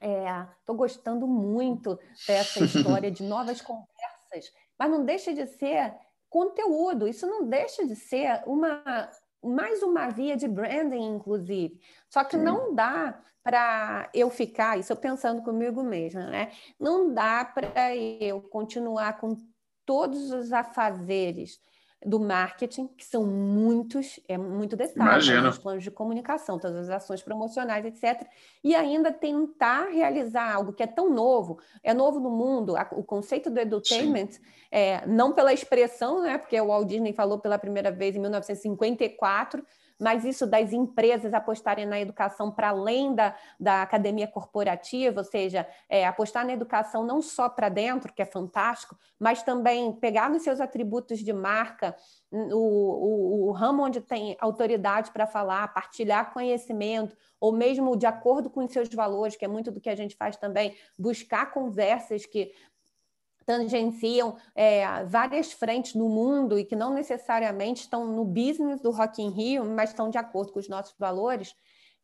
estou 0.00 0.74
é, 0.74 0.78
gostando 0.78 1.26
muito 1.26 1.98
dessa 2.26 2.64
história 2.64 3.10
de 3.10 3.22
novas 3.22 3.60
conversas, 3.60 4.50
mas 4.78 4.90
não 4.90 5.04
deixa 5.04 5.34
de 5.34 5.46
ser 5.46 5.94
conteúdo, 6.30 7.06
isso 7.06 7.26
não 7.26 7.46
deixa 7.46 7.86
de 7.86 7.94
ser 7.94 8.42
uma 8.46 9.10
mais 9.42 9.82
uma 9.82 10.08
via 10.08 10.36
de 10.36 10.48
branding, 10.48 11.14
inclusive. 11.14 11.80
Só 12.08 12.24
que 12.24 12.36
Sim. 12.36 12.44
não 12.44 12.74
dá 12.74 13.20
para 13.42 14.10
eu 14.12 14.28
ficar, 14.28 14.78
isso 14.78 14.92
eu 14.92 14.96
pensando 14.96 15.42
comigo 15.42 15.82
mesma, 15.82 16.26
né? 16.26 16.52
Não 16.78 17.12
dá 17.12 17.44
para 17.44 17.96
eu 17.96 18.42
continuar 18.42 19.18
com 19.18 19.36
todos 19.86 20.30
os 20.32 20.52
afazeres 20.52 21.58
do 22.04 22.20
marketing, 22.20 22.88
que 22.96 23.04
são 23.04 23.24
muitos, 23.24 24.20
é 24.28 24.38
muito 24.38 24.76
detalhe, 24.76 25.40
né? 25.40 25.48
os 25.48 25.58
planos 25.58 25.82
de 25.82 25.90
comunicação, 25.90 26.58
todas 26.58 26.88
as 26.88 26.90
ações 26.90 27.22
promocionais, 27.22 27.84
etc. 27.84 28.26
E 28.62 28.74
ainda 28.74 29.12
tentar 29.12 29.88
realizar 29.88 30.54
algo 30.54 30.72
que 30.72 30.82
é 30.82 30.86
tão 30.86 31.10
novo, 31.10 31.58
é 31.82 31.92
novo 31.92 32.20
no 32.20 32.30
mundo, 32.30 32.74
o 32.92 33.02
conceito 33.02 33.50
do 33.50 33.58
edutainment, 33.58 34.30
é, 34.70 35.04
não 35.06 35.32
pela 35.32 35.52
expressão, 35.52 36.22
né, 36.22 36.38
porque 36.38 36.60
o 36.60 36.66
Walt 36.68 36.86
Disney 36.86 37.12
falou 37.12 37.38
pela 37.38 37.58
primeira 37.58 37.90
vez 37.90 38.14
em 38.14 38.20
1954, 38.20 39.64
mas 39.98 40.24
isso 40.24 40.46
das 40.46 40.72
empresas 40.72 41.34
apostarem 41.34 41.84
na 41.84 42.00
educação 42.00 42.50
para 42.50 42.68
além 42.68 43.14
da, 43.14 43.34
da 43.58 43.82
academia 43.82 44.28
corporativa, 44.28 45.20
ou 45.20 45.24
seja, 45.24 45.66
é, 45.88 46.06
apostar 46.06 46.46
na 46.46 46.52
educação 46.52 47.04
não 47.04 47.20
só 47.20 47.48
para 47.48 47.68
dentro, 47.68 48.12
que 48.12 48.22
é 48.22 48.24
fantástico, 48.24 48.96
mas 49.18 49.42
também 49.42 49.92
pegar 49.92 50.30
nos 50.30 50.42
seus 50.42 50.60
atributos 50.60 51.18
de 51.18 51.32
marca, 51.32 51.96
o, 52.30 52.56
o, 52.56 53.48
o 53.48 53.52
ramo 53.52 53.84
onde 53.84 54.00
tem 54.00 54.36
autoridade 54.40 55.10
para 55.10 55.26
falar, 55.26 55.72
partilhar 55.74 56.32
conhecimento, 56.32 57.16
ou 57.40 57.52
mesmo 57.52 57.96
de 57.96 58.06
acordo 58.06 58.48
com 58.50 58.64
os 58.64 58.72
seus 58.72 58.88
valores, 58.88 59.36
que 59.36 59.44
é 59.44 59.48
muito 59.48 59.70
do 59.70 59.80
que 59.80 59.90
a 59.90 59.96
gente 59.96 60.16
faz 60.16 60.36
também, 60.36 60.76
buscar 60.98 61.50
conversas 61.50 62.26
que 62.26 62.52
tangenciam 63.48 64.36
é, 64.54 65.02
várias 65.06 65.50
frentes 65.50 65.94
no 65.94 66.06
mundo 66.06 66.58
e 66.58 66.66
que 66.66 66.76
não 66.76 66.92
necessariamente 66.92 67.80
estão 67.80 68.04
no 68.04 68.22
business 68.22 68.78
do 68.82 68.90
Rock 68.90 69.22
in 69.22 69.30
Rio, 69.30 69.64
mas 69.64 69.88
estão 69.88 70.10
de 70.10 70.18
acordo 70.18 70.52
com 70.52 70.58
os 70.58 70.68
nossos 70.68 70.94
valores, 70.98 71.54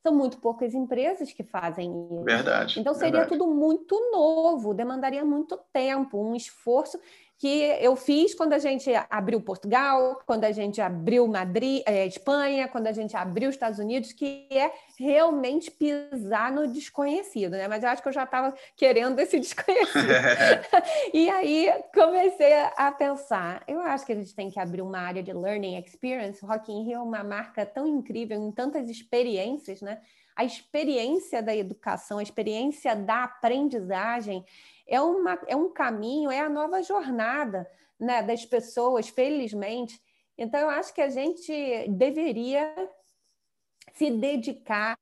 são 0.02 0.14
muito 0.14 0.38
poucas 0.38 0.72
empresas 0.72 1.34
que 1.34 1.42
fazem 1.42 1.90
isso. 2.06 2.24
Verdade. 2.24 2.80
Então 2.80 2.94
seria 2.94 3.20
verdade. 3.20 3.38
tudo 3.38 3.46
muito 3.46 3.94
novo, 4.10 4.72
demandaria 4.72 5.22
muito 5.22 5.58
tempo, 5.70 6.18
um 6.18 6.34
esforço 6.34 6.98
que 7.38 7.62
eu 7.80 7.96
fiz 7.96 8.34
quando 8.34 8.52
a 8.52 8.58
gente 8.58 8.90
abriu 9.10 9.40
Portugal, 9.40 10.20
quando 10.26 10.44
a 10.44 10.52
gente 10.52 10.80
abriu 10.80 11.26
Madrid, 11.26 11.82
é, 11.84 12.06
Espanha, 12.06 12.68
quando 12.68 12.86
a 12.86 12.92
gente 12.92 13.16
abriu 13.16 13.50
Estados 13.50 13.78
Unidos, 13.78 14.12
que 14.12 14.46
é 14.50 14.70
realmente 14.98 15.70
pisar 15.70 16.52
no 16.52 16.66
desconhecido, 16.68 17.52
né? 17.52 17.66
Mas 17.66 17.82
eu 17.82 17.90
acho 17.90 18.02
que 18.02 18.08
eu 18.08 18.12
já 18.12 18.24
estava 18.24 18.54
querendo 18.76 19.18
esse 19.18 19.38
desconhecido. 19.40 20.08
e 21.12 21.28
aí 21.28 21.72
comecei 21.92 22.52
a 22.76 22.92
pensar, 22.92 23.62
eu 23.66 23.80
acho 23.80 24.06
que 24.06 24.12
a 24.12 24.16
gente 24.16 24.34
tem 24.34 24.50
que 24.50 24.60
abrir 24.60 24.82
uma 24.82 24.98
área 24.98 25.22
de 25.22 25.32
learning 25.32 25.76
experience. 25.78 26.44
Rock 26.44 26.72
in 26.72 26.84
Rio 26.84 26.98
é 26.98 27.02
uma 27.02 27.24
marca 27.24 27.66
tão 27.66 27.86
incrível 27.86 28.38
em 28.40 28.52
tantas 28.52 28.88
experiências, 28.88 29.82
né? 29.82 30.00
A 30.36 30.44
experiência 30.44 31.40
da 31.40 31.54
educação, 31.54 32.18
a 32.18 32.22
experiência 32.22 32.96
da 32.96 33.24
aprendizagem, 33.24 34.44
é, 34.86 35.00
uma, 35.00 35.38
é 35.46 35.56
um 35.56 35.72
caminho, 35.72 36.30
é 36.30 36.40
a 36.40 36.48
nova 36.48 36.82
jornada 36.82 37.68
né, 37.98 38.22
das 38.22 38.44
pessoas, 38.44 39.08
felizmente. 39.08 40.00
Então, 40.36 40.60
eu 40.60 40.70
acho 40.70 40.92
que 40.92 41.00
a 41.00 41.08
gente 41.08 41.52
deveria 41.88 42.90
se 43.94 44.10
dedicar 44.10 44.98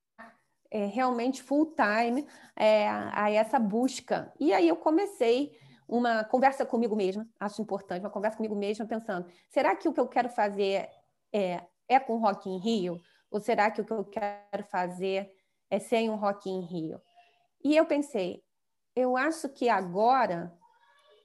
é, 0.71 0.87
realmente 0.87 1.43
full 1.43 1.75
time 1.75 2.27
é, 2.57 2.89
a 2.89 3.31
essa 3.31 3.59
busca. 3.59 4.33
E 4.39 4.53
aí 4.53 4.69
eu 4.69 4.77
comecei 4.77 5.53
uma 5.89 6.25
conversa 6.25 6.65
comigo 6.65 6.97
mesma, 6.97 7.29
acho 7.39 7.61
importante, 7.61 8.01
uma 8.01 8.11
conversa 8.11 8.37
comigo 8.39 8.55
mesma, 8.55 8.87
pensando: 8.87 9.27
será 9.51 9.77
que 9.77 9.89
o 9.89 9.93
que 9.93 10.01
eu 10.01 10.09
quero 10.09 10.31
fazer 10.31 10.89
é, 11.33 11.63
é 11.89 12.01
com 12.01 12.19
Rock 12.19 12.49
in 12.49 12.59
Rio? 12.59 13.01
Ou 13.31 13.41
será 13.41 13.71
que 13.71 13.81
o 13.81 13.85
que 13.85 13.93
eu 13.93 14.05
quero 14.05 14.65
fazer 14.71 15.31
é 15.71 15.79
sem 15.79 16.09
um 16.11 16.17
Rock 16.17 16.49
in 16.49 16.61
Rio? 16.61 17.01
E 17.65 17.77
eu 17.77 17.87
pensei, 17.87 18.43
eu 18.95 19.17
acho 19.17 19.49
que 19.49 19.69
agora 19.69 20.53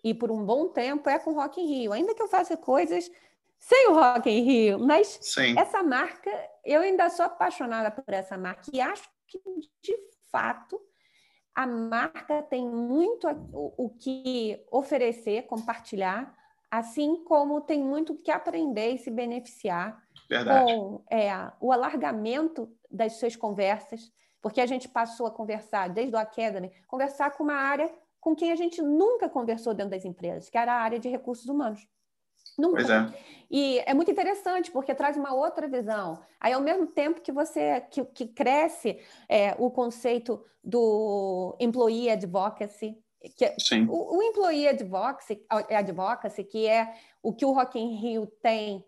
e 0.04 0.14
por 0.14 0.32
um 0.32 0.46
bom 0.46 0.70
tempo 0.70 1.10
é 1.10 1.20
com 1.20 1.34
Rock 1.34 1.60
in 1.60 1.66
Rio. 1.66 1.94
Ainda 1.94 2.16
que 2.16 2.22
eu 2.22 2.28
faça 2.28 2.56
coisas 2.56 3.12
sem 3.60 3.90
o 3.90 3.94
Rock 3.94 4.30
in 4.30 4.42
Rio, 4.42 4.80
mas 4.80 5.20
Sim. 5.22 5.58
essa 5.58 5.84
marca, 5.84 6.32
eu 6.64 6.82
ainda 6.82 7.10
sou 7.10 7.26
apaixonada 7.26 7.92
por 7.92 8.14
essa 8.14 8.38
marca 8.38 8.64
e 8.72 8.80
acho 8.80 9.10
que, 9.28 9.40
de 9.82 9.98
fato, 10.32 10.80
a 11.54 11.66
marca 11.66 12.44
tem 12.44 12.68
muito 12.68 13.28
o, 13.52 13.90
que 13.90 14.64
oferecer, 14.72 15.48
compartilhar, 15.48 16.34
assim 16.70 17.24
como 17.24 17.62
tem 17.62 17.84
muito 17.84 18.14
o 18.14 18.18
que 18.18 18.30
aprender 18.30 18.92
e 18.92 18.98
se 19.00 19.10
beneficiar 19.10 20.00
Verdade. 20.30 20.72
com 20.72 21.04
é, 21.10 21.32
o 21.60 21.72
alargamento 21.72 22.72
das 22.92 23.14
suas 23.14 23.36
conversas, 23.36 24.12
porque 24.42 24.62
a 24.62 24.66
gente 24.66 24.88
passou 24.88 25.28
a 25.28 25.32
conversar 25.32 25.90
desde 25.90 26.16
o 26.16 26.20
Academy, 26.20 26.72
conversar 26.88 27.32
com 27.32 27.44
uma 27.44 27.56
área 27.56 27.92
com 28.20 28.36
quem 28.36 28.52
a 28.52 28.56
gente 28.56 28.82
nunca 28.82 29.30
conversou 29.30 29.74
dentro 29.74 29.92
das 29.92 30.06
empresas, 30.06 30.50
que 30.50 30.58
era 30.58 30.74
a 30.74 30.82
área 30.82 31.00
de 31.00 31.08
recursos 31.08 31.48
humanos. 31.48 31.88
Nunca. 32.58 32.78
Pois 32.78 32.90
é. 32.90 33.14
E 33.50 33.80
é 33.86 33.94
muito 33.94 34.12
interessante, 34.12 34.72
porque 34.72 34.94
traz 34.94 35.16
uma 35.16 35.34
outra 35.34 35.68
visão. 35.68 36.20
Aí, 36.40 36.52
ao 36.54 36.62
mesmo 36.62 36.88
tempo 36.88 37.22
que 37.22 37.32
você 37.32 37.82
que, 37.90 38.04
que 38.06 38.28
cresce 38.28 39.00
é, 39.30 39.56
o 39.58 39.70
conceito 39.70 40.44
do 40.64 41.56
employee 41.60 42.10
advocacy, 42.10 42.98
que 43.36 43.46
é 43.46 43.56
Sim. 43.60 43.88
O, 43.90 44.18
o 44.18 44.24
employee 44.24 44.68
advocacy, 44.68 45.46
advocacy, 45.50 46.44
que 46.44 46.68
é 46.68 46.94
o 47.22 47.34
que 47.34 47.46
o 47.46 47.52
Rock 47.52 47.80
in 47.80 47.96
Rio 47.96 48.28
tem 48.42 48.84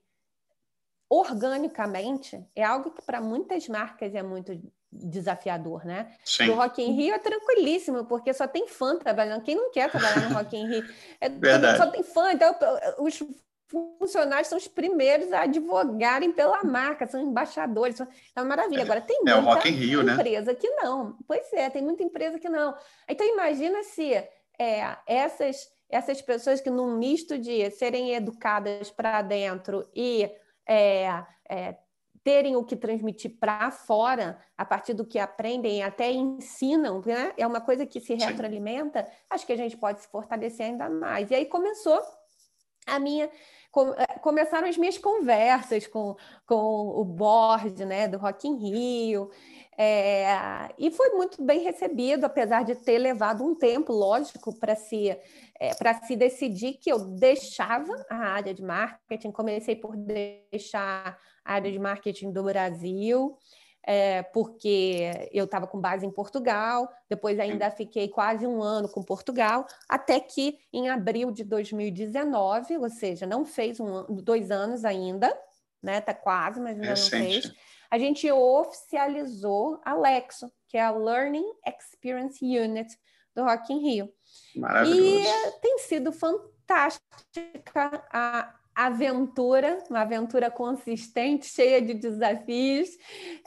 organicamente, 1.09 2.45
é 2.55 2.63
algo 2.63 2.91
que 2.91 3.01
para 3.01 3.19
muitas 3.19 3.67
marcas 3.67 4.13
é 4.13 4.21
muito 4.21 4.53
desafiador, 4.91 5.85
né? 5.85 6.11
Sim. 6.23 6.49
Rock 6.51 6.81
in 6.81 6.93
Rio 6.93 7.13
é 7.13 7.19
tranquilíssimo, 7.19 8.05
porque 8.05 8.33
só 8.33 8.47
tem 8.47 8.67
fã 8.67 8.97
trabalhando. 8.97 9.43
Quem 9.43 9.55
não 9.55 9.71
quer 9.71 9.91
trabalhar 9.91 10.29
no 10.29 10.35
Rock 10.35 10.57
in 10.57 10.67
Rio? 10.67 10.83
É, 11.21 11.29
Verdade. 11.29 11.77
Só 11.77 11.87
tem 11.87 12.03
fã. 12.03 12.31
Então, 12.31 12.55
os 12.99 13.21
funcionários 13.67 14.47
são 14.47 14.57
os 14.57 14.67
primeiros 14.67 15.31
a 15.31 15.43
advogarem 15.43 16.31
pela 16.31 16.63
marca, 16.63 17.05
são 17.05 17.21
embaixadores. 17.21 17.99
É 18.01 18.05
uma 18.37 18.45
maravilha. 18.45 18.81
Agora, 18.81 19.01
tem 19.01 19.19
é 19.27 19.35
muita 19.35 19.69
Rio, 19.69 20.03
né? 20.03 20.13
empresa 20.13 20.51
né? 20.51 20.57
que 20.59 20.69
não. 20.71 21.17
Pois 21.27 21.53
é, 21.53 21.69
tem 21.69 21.83
muita 21.83 22.03
empresa 22.03 22.39
que 22.39 22.49
não. 22.49 22.75
Então, 23.07 23.27
imagina 23.27 23.83
se 23.83 24.11
é, 24.57 24.97
essas, 25.05 25.69
essas 25.87 26.21
pessoas 26.21 26.59
que, 26.59 26.69
num 26.69 26.97
misto 26.97 27.37
de 27.37 27.69
serem 27.71 28.15
educadas 28.15 28.89
para 28.89 29.21
dentro 29.21 29.87
e 29.95 30.29
é, 30.67 31.23
é, 31.47 31.75
terem 32.23 32.55
o 32.55 32.63
que 32.63 32.75
transmitir 32.75 33.37
para 33.39 33.71
fora, 33.71 34.39
a 34.57 34.65
partir 34.65 34.93
do 34.93 35.05
que 35.05 35.19
aprendem, 35.19 35.83
até 35.83 36.11
ensinam, 36.11 37.01
né? 37.05 37.33
é 37.37 37.45
uma 37.45 37.61
coisa 37.61 37.85
que 37.85 37.99
se 37.99 38.13
retroalimenta, 38.13 39.07
acho 39.29 39.45
que 39.45 39.53
a 39.53 39.57
gente 39.57 39.77
pode 39.77 40.01
se 40.01 40.07
fortalecer 40.07 40.65
ainda 40.65 40.89
mais. 40.89 41.31
E 41.31 41.35
aí 41.35 41.45
começou 41.45 41.99
a 42.85 42.99
minha 42.99 43.29
eh, 43.97 44.19
começaram 44.19 44.67
as 44.67 44.77
minhas 44.77 44.97
conversas 44.97 45.87
com, 45.87 46.15
com 46.45 46.55
o 46.55 47.03
board 47.03 47.85
né, 47.85 48.07
do 48.07 48.17
Rock 48.17 48.47
in 48.47 48.55
Rio, 48.57 49.29
é, 49.81 50.73
e 50.77 50.91
foi 50.91 51.11
muito 51.11 51.41
bem 51.41 51.61
recebido, 51.61 52.25
apesar 52.25 52.65
de 52.65 52.75
ter 52.75 52.97
levado 52.97 53.41
um 53.45 53.55
tempo, 53.55 53.93
lógico, 53.93 54.53
para 54.59 54.75
se, 54.75 55.17
é, 55.57 55.71
se 56.05 56.17
decidir 56.17 56.73
que 56.73 56.91
eu 56.91 56.99
deixava 56.99 58.05
a 58.09 58.17
área 58.17 58.53
de 58.53 58.61
marketing. 58.61 59.31
Comecei 59.31 59.77
por 59.77 59.95
deixar 59.95 61.17
a 61.45 61.53
área 61.53 61.71
de 61.71 61.79
marketing 61.79 62.33
do 62.33 62.43
Brasil, 62.43 63.37
é, 63.91 64.21
porque 64.21 65.29
eu 65.31 65.45
estava 65.45 65.65
com 65.65 65.81
base 65.81 66.05
em 66.05 66.11
Portugal, 66.11 66.87
depois 67.09 67.39
ainda 67.39 67.71
fiquei 67.71 68.07
quase 68.07 68.45
um 68.45 68.61
ano 68.61 68.87
com 68.87 69.01
Portugal, 69.01 69.65
até 69.89 70.19
que 70.19 70.59
em 70.71 70.89
abril 70.89 71.31
de 71.31 71.43
2019, 71.43 72.77
ou 72.77 72.87
seja, 72.87 73.25
não 73.25 73.43
fez 73.43 73.79
um, 73.79 74.03
dois 74.21 74.51
anos 74.51 74.85
ainda, 74.85 75.35
né? 75.81 75.99
Tá 76.01 76.13
quase, 76.13 76.61
mas 76.61 76.75
ainda 76.75 76.89
Recente. 76.89 77.15
não 77.15 77.25
fez 77.25 77.53
a 77.91 77.97
gente 77.97 78.31
oficializou 78.31 79.81
a 79.83 79.95
Lexo, 79.95 80.51
que 80.67 80.77
é 80.77 80.81
a 80.81 80.91
Learning 80.91 81.51
Experience 81.65 82.39
Unit 82.45 82.95
do 83.35 83.43
Rock 83.43 83.73
in 83.73 83.79
Rio. 83.79 84.13
Maravilhoso. 84.55 85.01
E 85.01 85.51
tem 85.61 85.79
sido 85.79 86.11
fantástica 86.11 88.03
a 88.13 88.58
aventura, 88.85 89.83
uma 89.89 90.01
aventura 90.01 90.49
consistente, 90.49 91.47
cheia 91.47 91.81
de 91.81 91.93
desafios, 91.93 92.89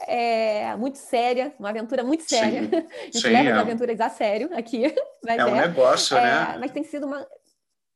é, 0.07 0.75
muito 0.75 0.97
séria, 0.97 1.53
uma 1.57 1.69
aventura 1.69 2.03
muito 2.03 2.23
séria. 2.23 2.61
Sim, 2.61 2.75
a 2.75 3.05
gente 3.05 3.19
sim, 3.19 3.29
leva 3.29 3.49
é. 3.49 3.51
as 3.53 3.59
aventuras 3.59 3.99
a 3.99 4.09
sério 4.09 4.49
aqui. 4.55 4.83
é 5.25 5.45
um 5.45 5.55
é, 5.55 5.67
negócio, 5.67 6.15
é, 6.17 6.21
né? 6.21 6.57
Mas 6.59 6.71
tem 6.71 6.83
sido 6.83 7.07
uma. 7.07 7.27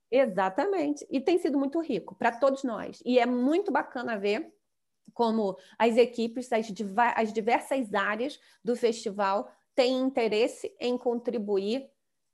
Exatamente. 0.09 1.05
E 1.11 1.19
tem 1.19 1.37
sido 1.37 1.59
muito 1.59 1.79
rico 1.79 2.15
para 2.15 2.31
todos 2.31 2.63
nós. 2.63 3.01
E 3.05 3.19
é 3.19 3.25
muito 3.25 3.71
bacana 3.71 4.17
ver 4.17 4.51
como 5.13 5.57
as 5.77 5.97
equipes, 5.97 6.51
as, 6.51 6.67
as 7.15 7.33
diversas 7.33 7.93
áreas 7.93 8.39
do 8.63 8.75
festival 8.75 9.51
têm 9.75 9.99
interesse 9.99 10.75
em 10.79 10.97
contribuir 10.97 11.87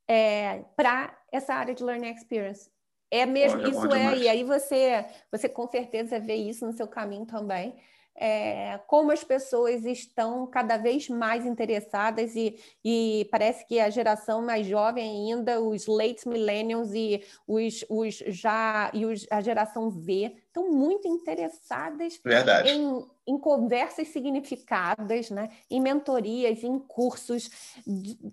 é, 0.07 0.63
para 0.75 1.17
essa 1.31 1.53
área 1.53 1.73
de 1.73 1.83
learning 1.83 2.11
experience. 2.11 2.69
É 3.13 3.27
mesmo, 3.27 3.59
Olha, 3.59 3.69
isso 3.69 3.93
é, 3.93 4.17
e 4.17 4.27
aí 4.27 4.43
você, 4.43 5.05
você 5.31 5.47
com 5.47 5.67
certeza 5.67 6.19
vê 6.19 6.33
isso 6.33 6.65
no 6.65 6.73
seu 6.73 6.87
caminho 6.87 7.27
também 7.27 7.75
é, 8.15 8.79
como 8.87 9.11
as 9.11 9.23
pessoas 9.23 9.85
estão 9.85 10.45
cada 10.45 10.77
vez 10.77 11.09
mais 11.09 11.45
interessadas 11.45 12.35
e, 12.35 12.59
e, 12.85 13.27
parece 13.31 13.65
que 13.65 13.79
a 13.79 13.89
geração 13.89 14.41
mais 14.41 14.67
jovem 14.67 15.31
ainda, 15.33 15.59
os 15.59 15.87
late 15.87 16.27
millennials 16.27 16.93
e 16.93 17.23
os, 17.47 17.83
os 17.89 18.15
já 18.27 18.91
e 18.93 19.05
os, 19.05 19.25
a 19.31 19.41
geração 19.41 19.89
Z 19.89 20.35
estão 20.45 20.71
muito 20.71 21.07
interessadas 21.07 22.19
em, 22.67 23.05
em, 23.25 23.39
conversas 23.39 24.09
significadas, 24.09 25.31
né? 25.31 25.49
em 25.69 25.81
mentorias, 25.81 26.63
em 26.63 26.77
cursos, 26.77 27.49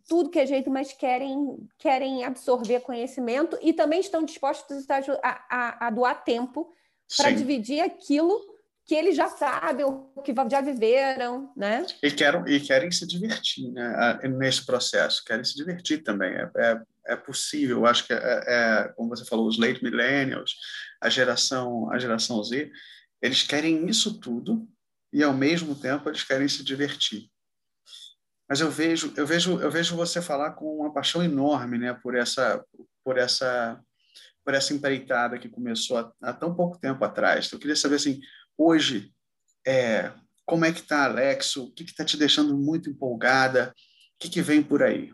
tudo 0.07 0.29
que 0.29 0.39
é 0.39 0.47
jeito, 0.47 0.71
mas 0.71 0.93
querem, 0.93 1.57
querem 1.79 2.23
absorver 2.23 2.81
conhecimento 2.81 3.59
e 3.63 3.73
também 3.73 4.01
estão 4.01 4.23
dispostos 4.23 4.85
a, 4.91 5.47
a, 5.49 5.87
a 5.87 5.91
doar 5.91 6.23
tempo 6.23 6.71
para 7.17 7.31
dividir 7.31 7.81
aquilo 7.81 8.50
que 8.91 8.97
eles 8.97 9.15
já 9.15 9.29
sabem, 9.29 9.87
o 9.87 10.21
que 10.21 10.35
já 10.51 10.61
viveram, 10.61 11.53
né? 11.57 11.87
E 12.03 12.11
querem, 12.11 12.43
e 12.49 12.59
querem 12.59 12.91
se 12.91 13.07
divertir 13.07 13.71
né? 13.71 14.19
nesse 14.25 14.67
processo, 14.67 15.23
querem 15.25 15.45
se 15.45 15.55
divertir 15.55 16.03
também. 16.03 16.33
É, 16.35 16.51
é, 16.57 16.83
é 17.07 17.15
possível, 17.15 17.87
acho 17.87 18.05
que, 18.05 18.13
é, 18.13 18.17
é, 18.19 18.93
como 18.97 19.11
você 19.11 19.25
falou, 19.25 19.47
os 19.47 19.61
late 19.61 19.81
millennials, 19.81 20.57
a 21.01 21.09
geração, 21.09 21.89
a 21.93 22.01
geração 22.01 22.43
Z, 22.43 22.69
eles 23.23 23.45
querem 23.45 23.89
isso 23.89 24.19
tudo 24.19 24.67
e, 25.13 25.23
ao 25.23 25.33
mesmo 25.33 25.77
tempo, 25.77 26.09
eles 26.09 26.25
querem 26.25 26.49
se 26.49 26.65
divertir. 26.65 27.31
Mas 28.49 28.61
eu 28.61 28.73
vejo, 28.73 29.15
eu 29.17 29.25
vejo, 29.25 29.61
eu 29.61 29.71
vejo 29.71 29.95
você 29.95 30.21
falar 30.21 30.55
com 30.55 30.81
uma 30.81 30.93
paixão 30.93 31.23
enorme, 31.23 31.79
né, 31.79 31.95
por 31.95 32.17
essa, 32.17 32.61
por 33.05 33.17
essa, 33.17 33.81
por 34.45 34.53
essa 34.53 34.75
empreitada 34.75 35.39
que 35.39 35.49
começou 35.49 35.97
há, 35.97 36.13
há 36.21 36.33
tão 36.33 36.53
pouco 36.57 36.77
tempo 36.77 37.05
atrás. 37.05 37.53
Eu 37.53 37.59
queria 37.61 37.77
saber 37.77 37.95
assim, 37.95 38.21
hoje, 38.61 39.13
é, 39.67 40.13
como 40.45 40.65
é 40.65 40.73
que 40.73 40.81
está, 40.81 41.05
Alexo? 41.05 41.65
O 41.65 41.73
que 41.73 41.85
está 41.85 42.05
te 42.05 42.17
deixando 42.17 42.57
muito 42.57 42.91
empolgada? 42.91 43.73
O 43.73 44.19
que, 44.19 44.29
que 44.29 44.43
vem 44.43 44.63
por 44.63 44.83
aí? 44.83 45.13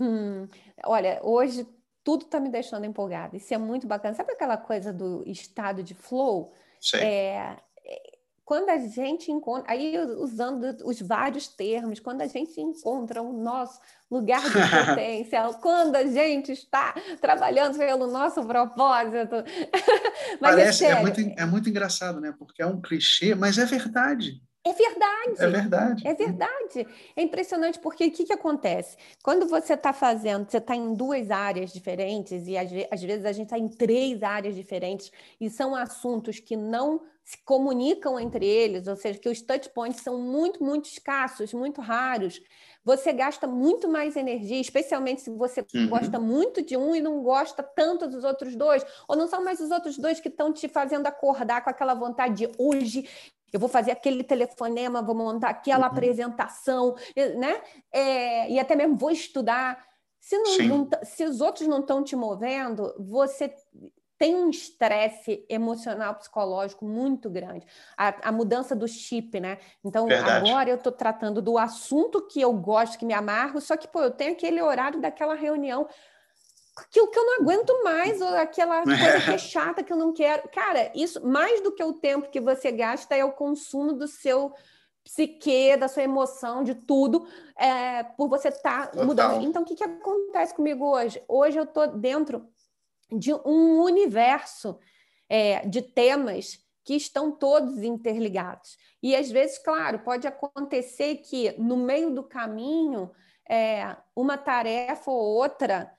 Hum, 0.00 0.46
olha, 0.84 1.20
hoje 1.22 1.66
tudo 2.04 2.24
está 2.24 2.38
me 2.40 2.50
deixando 2.50 2.84
empolgada. 2.84 3.36
Isso 3.36 3.54
é 3.54 3.58
muito 3.58 3.86
bacana. 3.86 4.14
Sabe 4.14 4.32
aquela 4.32 4.56
coisa 4.56 4.92
do 4.92 5.22
estado 5.26 5.82
de 5.82 5.94
flow? 5.94 6.52
Sim. 6.80 6.98
É, 6.98 7.56
quando 8.52 8.68
a 8.68 8.76
gente 8.76 9.32
encontra, 9.32 9.72
aí 9.72 9.98
usando 10.18 10.76
os 10.84 11.00
vários 11.00 11.48
termos, 11.48 11.98
quando 11.98 12.20
a 12.20 12.26
gente 12.26 12.60
encontra 12.60 13.22
o 13.22 13.32
nosso 13.32 13.80
lugar 14.10 14.42
de 14.42 14.50
potência, 14.52 15.42
quando 15.62 15.96
a 15.96 16.04
gente 16.04 16.52
está 16.52 16.94
trabalhando 17.18 17.78
pelo 17.78 18.08
nosso 18.08 18.44
propósito. 18.44 19.36
mas 20.38 20.52
é 20.52 20.56
Parece, 20.56 20.84
é, 20.84 20.90
é, 20.90 21.00
muito, 21.00 21.20
é 21.20 21.46
muito 21.46 21.70
engraçado, 21.70 22.20
né? 22.20 22.34
Porque 22.38 22.60
é 22.60 22.66
um 22.66 22.78
clichê, 22.78 23.34
mas 23.34 23.56
é 23.56 23.64
verdade. 23.64 24.42
É 24.64 24.72
verdade. 24.72 25.42
É 25.42 25.48
verdade. 25.48 26.08
É 26.08 26.14
verdade. 26.14 26.86
É 27.16 27.22
impressionante 27.22 27.78
porque 27.80 28.06
o 28.06 28.10
que, 28.10 28.24
que 28.24 28.32
acontece? 28.32 28.96
Quando 29.22 29.46
você 29.48 29.74
está 29.74 29.92
fazendo, 29.92 30.48
você 30.48 30.58
está 30.58 30.76
em 30.76 30.94
duas 30.94 31.30
áreas 31.30 31.72
diferentes, 31.72 32.46
e 32.46 32.56
às, 32.56 33.02
vezes 33.02 33.24
a 33.24 33.32
gente 33.32 33.46
está 33.46 33.58
em 33.58 33.68
três 33.68 34.22
áreas 34.22 34.54
diferentes, 34.54 35.10
e 35.40 35.50
são 35.50 35.74
assuntos 35.74 36.38
que 36.38 36.56
não 36.56 37.02
se 37.24 37.38
comunicam 37.44 38.18
entre 38.18 38.46
eles, 38.46 38.86
ou 38.86 38.96
seja, 38.96 39.18
que 39.18 39.28
os 39.28 39.40
touch 39.40 39.68
points 39.70 40.00
são 40.00 40.18
muito, 40.18 40.62
muito 40.62 40.86
escassos, 40.86 41.52
muito 41.52 41.80
raros. 41.80 42.40
Você 42.84 43.12
gasta 43.12 43.46
muito 43.46 43.88
mais 43.88 44.16
energia, 44.16 44.60
especialmente 44.60 45.22
se 45.22 45.30
você 45.30 45.64
uhum. 45.74 45.88
gosta 45.88 46.18
muito 46.18 46.62
de 46.62 46.76
um 46.76 46.96
e 46.96 47.00
não 47.00 47.22
gosta 47.22 47.62
tanto 47.62 48.08
dos 48.08 48.24
outros 48.24 48.56
dois, 48.56 48.84
ou 49.06 49.16
não 49.16 49.28
são 49.28 49.42
mais 49.42 49.60
os 49.60 49.70
outros 49.70 49.96
dois 49.98 50.18
que 50.18 50.28
estão 50.28 50.52
te 50.52 50.68
fazendo 50.68 51.06
acordar 51.06 51.62
com 51.62 51.70
aquela 51.70 51.94
vontade 51.94 52.46
de 52.46 52.52
hoje 52.58 53.08
eu 53.52 53.60
vou 53.60 53.68
fazer 53.68 53.90
aquele 53.90 54.24
telefonema, 54.24 55.02
vou 55.02 55.14
montar 55.14 55.50
aquela 55.50 55.86
uhum. 55.86 55.92
apresentação, 55.92 56.94
né? 57.36 57.60
É, 57.92 58.50
e 58.50 58.58
até 58.58 58.74
mesmo 58.74 58.96
vou 58.96 59.10
estudar. 59.10 59.84
Se, 60.18 60.38
não, 60.38 60.58
não, 60.68 60.90
se 61.02 61.24
os 61.24 61.40
outros 61.40 61.66
não 61.66 61.80
estão 61.80 62.02
te 62.02 62.14
movendo, 62.14 62.94
você 62.98 63.52
tem 64.22 64.36
um 64.36 64.50
estresse 64.50 65.44
emocional, 65.48 66.14
psicológico 66.14 66.84
muito 66.84 67.28
grande. 67.28 67.66
A, 67.96 68.28
a, 68.28 68.30
mudança 68.30 68.76
do 68.76 68.86
chip, 68.86 69.40
né? 69.40 69.58
Então, 69.84 70.06
Verdade. 70.06 70.48
agora 70.48 70.70
eu 70.70 70.76
estou 70.76 70.92
tratando 70.92 71.42
do 71.42 71.58
assunto 71.58 72.24
que 72.28 72.40
eu 72.40 72.52
gosto, 72.52 72.96
que 72.96 73.04
me 73.04 73.12
amarro, 73.12 73.60
só 73.60 73.76
que, 73.76 73.88
pô, 73.88 74.00
eu 74.00 74.12
tenho 74.12 74.30
aquele 74.30 74.62
horário 74.62 75.00
daquela 75.00 75.34
reunião 75.34 75.88
que, 76.90 77.06
que 77.06 77.18
eu 77.18 77.26
não 77.26 77.40
aguento 77.42 77.84
mais, 77.84 78.20
ou 78.20 78.28
aquela 78.28 78.82
coisa 78.84 79.20
que 79.20 79.30
é 79.30 79.38
chata 79.38 79.82
que 79.82 79.92
eu 79.92 79.96
não 79.96 80.12
quero. 80.12 80.48
Cara, 80.48 80.90
isso, 80.94 81.24
mais 81.26 81.60
do 81.60 81.72
que 81.72 81.82
o 81.82 81.92
tempo 81.92 82.30
que 82.30 82.40
você 82.40 82.72
gasta, 82.72 83.14
é 83.14 83.24
o 83.24 83.32
consumo 83.32 83.92
do 83.92 84.08
seu 84.08 84.52
psique, 85.04 85.76
da 85.76 85.88
sua 85.88 86.02
emoção, 86.02 86.62
de 86.62 86.74
tudo, 86.74 87.26
é, 87.56 88.02
por 88.02 88.28
você 88.28 88.48
estar 88.48 88.90
tá 88.90 89.04
mudando. 89.04 89.44
Então, 89.44 89.62
o 89.62 89.64
que, 89.64 89.74
que 89.74 89.84
acontece 89.84 90.54
comigo 90.54 90.86
hoje? 90.86 91.22
Hoje 91.28 91.58
eu 91.58 91.64
estou 91.64 91.88
dentro 91.88 92.48
de 93.10 93.34
um 93.34 93.82
universo 93.82 94.78
é, 95.28 95.66
de 95.66 95.82
temas 95.82 96.58
que 96.84 96.94
estão 96.94 97.30
todos 97.30 97.82
interligados. 97.82 98.76
E 99.02 99.14
às 99.14 99.30
vezes, 99.30 99.58
claro, 99.58 100.00
pode 100.00 100.26
acontecer 100.26 101.16
que 101.16 101.52
no 101.58 101.76
meio 101.76 102.10
do 102.10 102.22
caminho 102.22 103.10
é, 103.48 103.96
uma 104.16 104.38
tarefa 104.38 105.10
ou 105.10 105.20
outra 105.20 105.92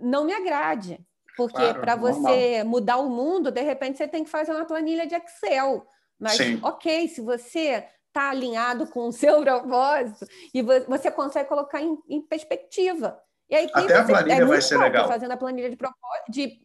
não 0.00 0.24
me 0.24 0.32
agrade. 0.32 0.98
Porque 1.36 1.56
claro, 1.56 1.80
para 1.80 1.94
você 1.94 2.64
mudar 2.64 2.96
o 2.96 3.08
mundo, 3.08 3.52
de 3.52 3.62
repente 3.62 3.96
você 3.96 4.08
tem 4.08 4.24
que 4.24 4.30
fazer 4.30 4.50
uma 4.52 4.64
planilha 4.64 5.06
de 5.06 5.14
Excel. 5.14 5.86
Mas, 6.18 6.36
Sim. 6.36 6.58
ok, 6.62 7.06
se 7.06 7.20
você 7.20 7.86
está 8.08 8.30
alinhado 8.30 8.88
com 8.88 9.06
o 9.06 9.12
seu 9.12 9.40
propósito 9.44 10.26
e 10.52 10.62
você 10.62 11.10
consegue 11.10 11.48
colocar 11.48 11.80
em, 11.80 11.96
em 12.08 12.20
perspectiva. 12.20 13.20
E 13.48 13.54
aí, 13.54 13.70
até 13.72 13.96
a 13.96 14.04
planilha 14.04 14.34
é 14.34 14.44
vai 14.44 14.60
ser 14.60 14.78
legal. 14.78 15.06
Fazendo 15.06 15.30
a 15.30 15.36
planilha 15.36 15.70
de 15.70 15.76
propósito. 15.76 16.30
De... 16.30 16.60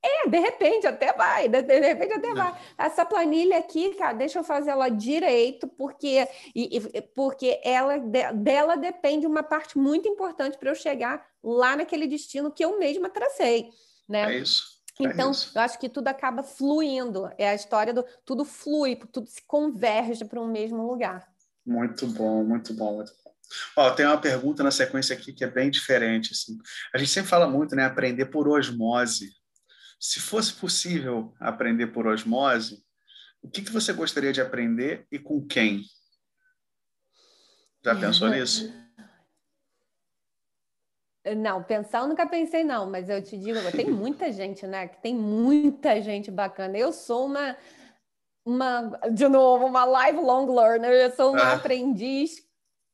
É, 0.00 0.28
de 0.28 0.38
repente 0.38 0.86
até 0.86 1.12
vai, 1.12 1.48
de, 1.48 1.60
de 1.60 1.80
repente 1.80 2.12
até 2.12 2.32
vai. 2.32 2.56
Essa 2.78 3.04
planilha 3.04 3.58
aqui, 3.58 3.94
cara, 3.94 4.12
deixa 4.12 4.38
eu 4.38 4.44
fazer 4.44 4.70
ela 4.70 4.88
direito, 4.88 5.66
porque, 5.66 6.26
e, 6.54 6.76
e, 6.76 7.02
porque 7.02 7.60
ela, 7.64 7.98
de, 7.98 8.32
dela 8.34 8.76
depende 8.76 9.26
uma 9.26 9.42
parte 9.42 9.76
muito 9.76 10.08
importante 10.08 10.56
para 10.56 10.70
eu 10.70 10.74
chegar 10.74 11.26
lá 11.42 11.76
naquele 11.76 12.06
destino 12.06 12.50
que 12.52 12.64
eu 12.64 12.78
mesma 12.78 13.08
tracei. 13.08 13.70
Né? 14.08 14.36
É 14.36 14.38
isso. 14.38 14.78
É 15.00 15.04
então, 15.04 15.32
isso. 15.32 15.52
eu 15.54 15.62
acho 15.62 15.78
que 15.78 15.88
tudo 15.88 16.08
acaba 16.08 16.42
fluindo. 16.42 17.30
É 17.36 17.48
a 17.48 17.54
história 17.54 17.92
do 17.92 18.04
tudo 18.24 18.44
flui, 18.44 18.96
tudo 18.96 19.28
se 19.28 19.42
converge 19.46 20.24
para 20.24 20.40
um 20.40 20.48
mesmo 20.48 20.86
lugar. 20.86 21.26
Muito 21.66 22.06
bom, 22.06 22.44
muito 22.44 22.72
bom, 22.72 22.96
muito 22.96 23.12
bom. 23.24 23.30
Ó, 23.76 23.90
tem 23.90 24.06
uma 24.06 24.20
pergunta 24.20 24.62
na 24.62 24.70
sequência 24.70 25.14
aqui 25.16 25.32
que 25.32 25.44
é 25.44 25.50
bem 25.50 25.70
diferente. 25.70 26.32
Assim. 26.32 26.58
A 26.94 26.98
gente 26.98 27.10
sempre 27.10 27.30
fala 27.30 27.48
muito, 27.48 27.74
né? 27.74 27.84
Aprender 27.84 28.26
por 28.26 28.48
osmose. 28.48 29.30
Se 29.98 30.20
fosse 30.20 30.52
possível 30.54 31.34
aprender 31.40 31.88
por 31.88 32.06
osmose, 32.06 32.84
o 33.42 33.48
que, 33.48 33.62
que 33.62 33.72
você 33.72 33.92
gostaria 33.92 34.32
de 34.32 34.40
aprender 34.40 35.06
e 35.10 35.18
com 35.18 35.44
quem? 35.46 35.82
Já 37.84 37.94
pensou 37.94 38.28
nisso? 38.28 38.72
Não, 41.36 41.62
pensar 41.62 42.00
eu 42.00 42.08
nunca 42.08 42.26
pensei, 42.26 42.64
não, 42.64 42.88
mas 42.88 43.08
eu 43.08 43.22
te 43.22 43.36
digo, 43.36 43.58
tem 43.72 43.90
muita 43.90 44.32
gente, 44.32 44.66
né? 44.66 44.88
Que 44.88 45.00
tem 45.02 45.14
muita 45.14 46.00
gente 46.00 46.30
bacana. 46.30 46.78
Eu 46.78 46.92
sou 46.92 47.26
uma, 47.26 47.56
uma 48.44 48.98
de 49.12 49.28
novo, 49.28 49.66
uma 49.66 49.84
lifelong 49.84 50.46
learner, 50.46 50.90
eu 50.90 51.10
sou 51.10 51.32
uma 51.32 51.50
é. 51.50 51.54
aprendiz 51.54 52.47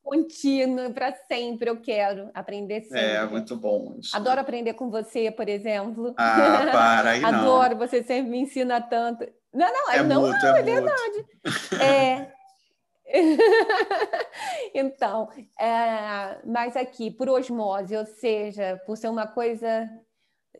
contínua 0.05 0.90
para 0.90 1.12
sempre. 1.27 1.71
Eu 1.71 1.81
quero 1.81 2.31
aprender 2.35 2.83
sempre. 2.83 3.01
É, 3.01 3.25
muito 3.27 3.57
bom. 3.57 3.97
Isso. 3.99 4.14
Adoro 4.14 4.40
aprender 4.40 4.75
com 4.75 4.90
você, 4.90 5.31
por 5.31 5.49
exemplo. 5.49 6.14
Ah, 6.17 6.69
para 6.71 7.11
aí 7.11 7.21
não. 7.21 7.29
Adoro, 7.31 7.77
você 7.77 8.03
sempre 8.03 8.31
me 8.31 8.38
ensina 8.40 8.81
tanto. 8.81 9.27
Não, 9.53 9.73
não, 9.73 9.90
é, 9.90 10.03
não, 10.03 10.21
muito, 10.21 10.43
não, 10.43 10.57
é, 10.57 10.61
é 10.61 10.62
verdade. 10.62 11.27
É, 11.81 12.33
então, 14.75 15.29
é, 15.59 16.38
mas 16.45 16.77
aqui, 16.77 17.11
por 17.11 17.29
osmose, 17.29 17.97
ou 17.97 18.07
seja, 18.07 18.81
por 18.87 18.97
ser 18.97 19.09
uma 19.09 19.27
coisa 19.27 19.88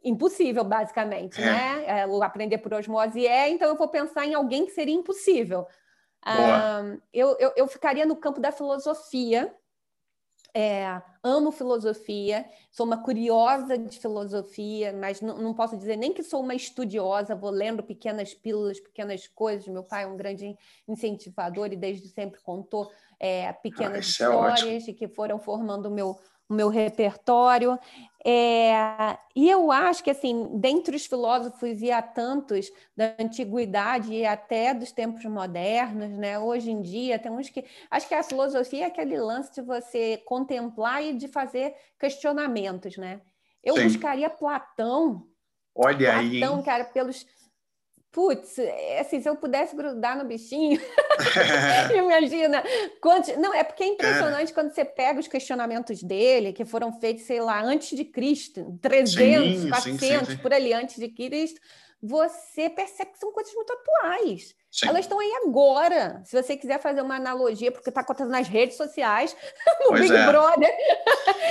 impossível, 0.05 0.63
basicamente, 0.63 1.41
é. 1.41 1.45
né? 1.45 1.85
É, 1.87 2.07
o 2.07 2.23
aprender 2.23 2.59
por 2.59 2.75
osmose 2.75 3.27
é, 3.27 3.49
então 3.49 3.69
eu 3.69 3.77
vou 3.77 3.89
pensar 3.89 4.27
em 4.27 4.35
alguém 4.35 4.67
que 4.67 4.73
seria 4.73 4.95
impossível. 4.95 5.67
Um, 6.27 7.01
eu, 7.13 7.37
eu, 7.39 7.53
eu 7.57 7.67
ficaria 7.69 8.07
no 8.07 8.17
campo 8.17 8.41
da 8.41 8.51
filosofia, 8.51 9.55
é, 10.57 11.03
amo 11.23 11.51
filosofia, 11.51 12.49
sou 12.71 12.87
uma 12.87 13.03
curiosa 13.03 13.77
de 13.77 13.99
filosofia, 13.99 14.93
mas 14.93 15.21
não, 15.21 15.37
não, 15.37 15.53
posso 15.53 15.77
dizer 15.77 15.97
nem 15.97 16.13
que 16.13 16.23
sou 16.23 16.41
uma 16.41 16.55
estudiosa, 16.55 17.35
vou 17.35 17.51
lendo 17.51 17.83
pequenas 17.83 18.33
pílulas, 18.33 18.79
pequenas 18.79 19.27
coisas. 19.27 19.67
Meu 19.67 19.83
pai 19.83 20.05
é 20.05 20.07
um 20.07 20.17
grande 20.17 20.57
incentivador 20.87 21.73
e 21.73 21.77
desde 21.77 22.07
sempre 22.09 22.41
contou 22.41 22.89
é, 23.19 23.53
pequenas 23.53 23.97
ah, 23.97 24.09
histórias 24.09 24.89
é 24.89 24.93
que 24.93 25.09
foram 25.09 25.41
formando 25.41 25.87
o 25.87 25.91
meu, 25.91 26.21
o 26.49 26.55
meu 26.55 26.69
repertório. 26.69 27.79
É, 28.27 29.19
e 29.37 29.51
eu 29.51 29.71
acho 29.71 30.03
que, 30.03 30.11
assim, 30.11 30.49
dentre 30.55 30.97
os 30.97 31.05
filósofos, 31.05 31.83
e 31.83 31.91
há 31.91 32.01
tantos 32.01 32.71
da 32.97 33.15
antiguidade 33.19 34.15
e 34.15 34.25
até 34.25 34.73
dos 34.73 34.93
tempos 34.93 35.23
modernos, 35.27 36.11
né? 36.11 36.39
hoje 36.39 36.71
em 36.71 36.81
dia, 36.81 37.19
tem 37.19 37.31
uns 37.31 37.51
que. 37.51 37.65
Acho 37.91 38.09
que 38.09 38.15
a 38.15 38.23
filosofia 38.23 38.85
é 38.85 38.87
aquele 38.87 39.19
lance 39.21 39.53
de 39.55 39.61
você 39.61 40.23
contemplar 40.25 41.05
e 41.05 41.13
de 41.13 41.29
fazer 41.29 41.75
questionamentos. 41.99 42.97
Né? 42.97 43.21
Eu 43.63 43.77
Sim. 43.77 43.85
buscaria 43.85 44.31
Platão. 44.31 45.27
Olha 45.75 46.13
Platão, 46.13 46.21
aí. 46.21 46.41
Platão, 46.41 46.63
cara, 46.63 46.85
pelos 46.85 47.27
Putz, 48.15 48.61
é 48.61 49.01
assim, 49.01 49.21
se 49.21 49.29
eu 49.29 49.35
pudesse 49.35 49.75
grudar 49.75 50.17
no 50.17 50.25
bichinho, 50.25 50.81
imagina. 51.93 52.63
Quantos... 53.01 53.37
Não, 53.37 53.53
é 53.53 53.65
porque 53.65 53.83
é 53.83 53.89
impressionante 53.89 54.53
é. 54.53 54.55
quando 54.55 54.73
você 54.73 54.85
pega 54.85 55.19
os 55.19 55.27
questionamentos 55.27 56.01
dele, 56.01 56.53
que 56.53 56.65
foram 56.65 56.93
feitos, 56.93 57.25
sei 57.25 57.41
lá, 57.41 57.61
antes 57.61 57.97
de 57.97 58.05
Cristo, 58.05 58.79
300, 58.81 59.63
sim, 59.63 59.69
400, 59.69 60.29
sim, 60.29 60.37
sim, 60.37 60.37
por 60.41 60.55
ali 60.55 60.73
antes 60.73 60.97
de 60.97 61.09
Cristo, 61.09 61.61
você 62.01 62.71
percebe 62.71 63.11
que 63.11 63.19
são 63.19 63.33
coisas 63.33 63.53
muito 63.53 63.73
atuais. 63.73 64.55
Elas 64.85 65.07
estão 65.07 65.19
aí 65.19 65.33
agora. 65.45 66.23
Se 66.25 66.41
você 66.41 66.57
quiser 66.57 66.79
fazer 66.81 67.03
uma 67.03 67.17
analogia, 67.17 67.73
porque 67.73 67.89
está 67.89 68.03
acontecendo 68.03 68.31
nas 68.31 68.47
redes 68.47 68.77
sociais, 68.77 69.37
no 69.81 69.89
pois 69.89 70.03
Big 70.03 70.15
é. 70.15 70.27
Brother, 70.27 70.73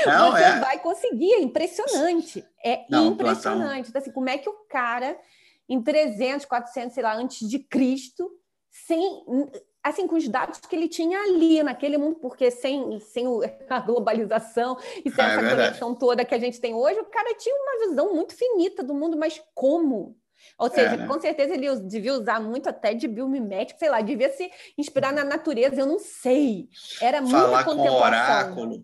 Não, 0.06 0.32
você 0.32 0.44
é. 0.44 0.60
vai 0.60 0.80
conseguir. 0.80 1.34
É 1.34 1.42
impressionante. 1.42 2.46
É 2.64 2.86
Não, 2.90 3.08
impressionante. 3.08 3.90
Então, 3.90 4.02
assim, 4.02 4.12
como 4.14 4.30
é 4.30 4.38
que 4.38 4.48
o 4.48 4.54
cara 4.70 5.18
em 5.68 5.82
300, 5.82 6.46
400, 6.46 6.94
sei 6.94 7.04
lá, 7.04 7.16
antes 7.16 7.48
de 7.48 7.60
Cristo, 7.60 8.30
sem 8.70 9.24
assim 9.84 10.08
com 10.08 10.16
os 10.16 10.28
dados 10.30 10.60
que 10.60 10.76
ele 10.76 10.88
tinha 10.88 11.20
ali 11.20 11.62
naquele 11.62 11.98
mundo, 11.98 12.16
porque 12.16 12.50
sem, 12.50 13.00
sem 13.00 13.26
a 13.70 13.80
globalização 13.82 14.78
e 15.04 15.12
sem 15.12 15.24
ah, 15.24 15.28
é 15.28 15.36
essa 15.36 15.50
conexão 15.50 15.96
toda 15.96 16.24
que 16.24 16.34
a 16.34 16.40
gente 16.40 16.60
tem 16.60 16.74
hoje, 16.74 17.00
o 17.00 17.06
cara 17.06 17.36
tinha 17.36 17.54
uma 17.54 17.88
visão 17.88 18.16
muito 18.16 18.34
finita 18.34 18.82
do 18.82 18.94
mundo, 18.94 19.18
mas 19.18 19.42
como? 19.54 20.18
Ou 20.58 20.70
seja, 20.70 20.94
é, 20.96 20.98
né? 20.98 21.08
com 21.08 21.20
certeza 21.20 21.54
ele 21.54 21.76
devia 21.82 22.14
usar 22.14 22.40
muito 22.40 22.68
até 22.70 22.94
de 22.94 23.08
biomimético, 23.08 23.80
sei 23.80 23.90
lá, 23.90 24.02
devia 24.02 24.30
se 24.30 24.50
inspirar 24.78 25.12
na 25.12 25.24
natureza, 25.24 25.82
eu 25.82 25.86
não 25.86 26.00
sei. 26.00 26.70
Era 27.02 27.22
Falar 27.26 27.66
muita 27.66 27.76
com 27.76 27.92
oráculo. 27.92 28.84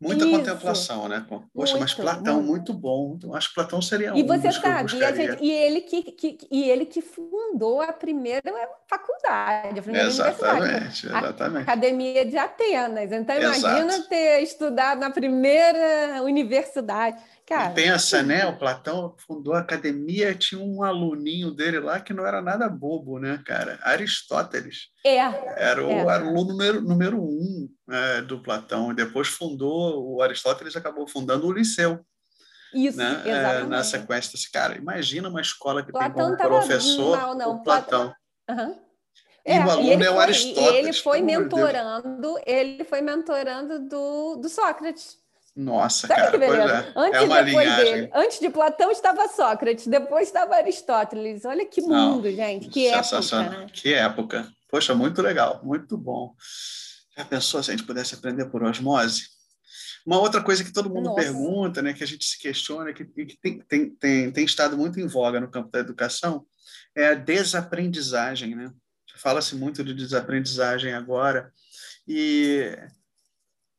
Muita 0.00 0.24
Isso. 0.24 0.38
contemplação, 0.38 1.08
né? 1.08 1.26
Poxa, 1.28 1.42
muito, 1.52 1.78
mas 1.80 1.92
Platão, 1.92 2.36
muito. 2.36 2.72
muito 2.72 2.72
bom. 2.72 3.18
Acho 3.34 3.48
que 3.48 3.54
Platão 3.56 3.82
seria 3.82 4.08
e 4.08 4.12
um. 4.12 4.16
E 4.16 4.22
você 4.22 4.52
sabe, 4.52 4.94
e, 4.94 5.16
gente, 5.16 5.44
e, 5.44 5.50
ele 5.50 5.80
que, 5.80 6.02
que, 6.12 6.38
e 6.48 6.70
ele 6.70 6.86
que 6.86 7.02
fundou 7.02 7.80
a 7.82 7.92
primeira 7.92 8.52
faculdade, 8.86 9.80
a 9.80 9.82
primeira 9.82 10.06
exatamente, 10.06 11.06
exatamente. 11.06 11.58
A 11.58 11.62
Academia 11.62 12.24
de 12.24 12.38
Atenas. 12.38 13.10
Então, 13.10 13.36
imagina 13.36 13.86
Exato. 13.86 14.08
ter 14.08 14.40
estudado 14.40 15.00
na 15.00 15.10
primeira 15.10 16.22
universidade. 16.22 17.20
Cara, 17.48 17.70
pensa, 17.70 18.22
né? 18.22 18.44
O 18.46 18.58
Platão 18.58 19.16
fundou 19.26 19.54
a 19.54 19.60
academia, 19.60 20.34
tinha 20.34 20.60
um 20.60 20.82
aluninho 20.82 21.50
dele 21.50 21.80
lá 21.80 21.98
que 21.98 22.12
não 22.12 22.26
era 22.26 22.42
nada 22.42 22.68
bobo, 22.68 23.18
né, 23.18 23.42
cara? 23.46 23.78
Aristóteles. 23.82 24.88
É. 25.02 25.16
Era 25.56 25.82
o 25.82 25.90
é. 25.90 26.10
aluno 26.10 26.44
número, 26.44 26.82
número 26.82 27.16
um 27.18 27.66
é, 27.90 28.20
do 28.20 28.42
Platão. 28.42 28.92
Depois 28.92 29.28
fundou, 29.28 30.14
o 30.14 30.20
Aristóteles 30.20 30.76
acabou 30.76 31.08
fundando 31.08 31.46
o 31.46 31.52
Liceu. 31.52 32.04
Isso, 32.74 32.98
né? 32.98 33.22
exatamente. 33.24 33.64
É, 33.64 33.66
na 33.66 33.82
sequência 33.82 34.32
desse 34.32 34.52
cara. 34.52 34.76
Imagina 34.76 35.30
uma 35.30 35.40
escola 35.40 35.82
que 35.82 35.90
Platão 35.90 36.36
tem 36.36 36.46
como 36.46 36.58
professor 36.58 37.16
mal, 37.16 37.34
não. 37.34 37.52
o 37.52 37.62
Platão. 37.62 38.14
Platão. 38.46 38.66
Uhum. 38.66 38.78
E 39.46 39.52
é, 39.52 39.64
o 39.64 39.70
aluno 39.70 40.04
é 40.04 40.10
o 40.10 40.20
Aristóteles. 40.20 40.70
E 40.70 40.76
ele 40.76 40.92
foi 40.92 41.22
mentorando, 41.22 42.38
ele 42.44 42.84
foi 42.84 43.00
mentorando 43.00 43.88
do, 43.88 44.36
do 44.36 44.48
Sócrates. 44.50 45.16
Nossa, 45.58 46.06
Sabe 46.06 46.20
cara, 46.20 46.30
que 46.30 46.38
beleza? 46.38 46.72
É. 46.72 46.92
Antes 46.94 47.20
é 47.20 47.22
uma 47.22 47.42
depois 47.42 47.76
dele. 47.76 48.10
Antes 48.14 48.38
de 48.38 48.48
Platão 48.48 48.92
estava 48.92 49.26
Sócrates, 49.26 49.88
depois 49.88 50.28
estava 50.28 50.54
Aristóteles. 50.54 51.44
Olha 51.44 51.66
que 51.66 51.80
mundo, 51.80 52.28
Não, 52.28 52.30
gente. 52.30 52.68
Que 52.68 52.86
época. 52.86 53.42
Né? 53.42 53.66
Que 53.72 53.92
época. 53.92 54.48
Poxa, 54.70 54.94
muito 54.94 55.20
legal, 55.20 55.60
muito 55.64 55.98
bom. 55.98 56.32
Já 57.16 57.24
pensou 57.24 57.60
se 57.60 57.72
a 57.72 57.76
gente 57.76 57.84
pudesse 57.84 58.14
aprender 58.14 58.44
por 58.46 58.62
osmose? 58.62 59.24
Uma 60.06 60.20
outra 60.20 60.40
coisa 60.40 60.62
que 60.62 60.72
todo 60.72 60.88
mundo 60.88 61.06
Nossa. 61.06 61.22
pergunta, 61.22 61.82
né, 61.82 61.92
que 61.92 62.04
a 62.04 62.06
gente 62.06 62.24
se 62.24 62.38
questiona, 62.38 62.92
que, 62.92 63.04
que 63.04 63.36
tem, 63.42 63.58
tem, 63.68 63.90
tem, 63.90 64.30
tem 64.30 64.44
estado 64.44 64.78
muito 64.78 65.00
em 65.00 65.08
voga 65.08 65.40
no 65.40 65.50
campo 65.50 65.72
da 65.72 65.80
educação, 65.80 66.46
é 66.96 67.08
a 67.08 67.14
desaprendizagem. 67.14 68.54
Né? 68.54 68.70
Fala-se 69.16 69.56
muito 69.56 69.82
de 69.82 69.92
desaprendizagem 69.92 70.94
agora, 70.94 71.52
e, 72.06 72.78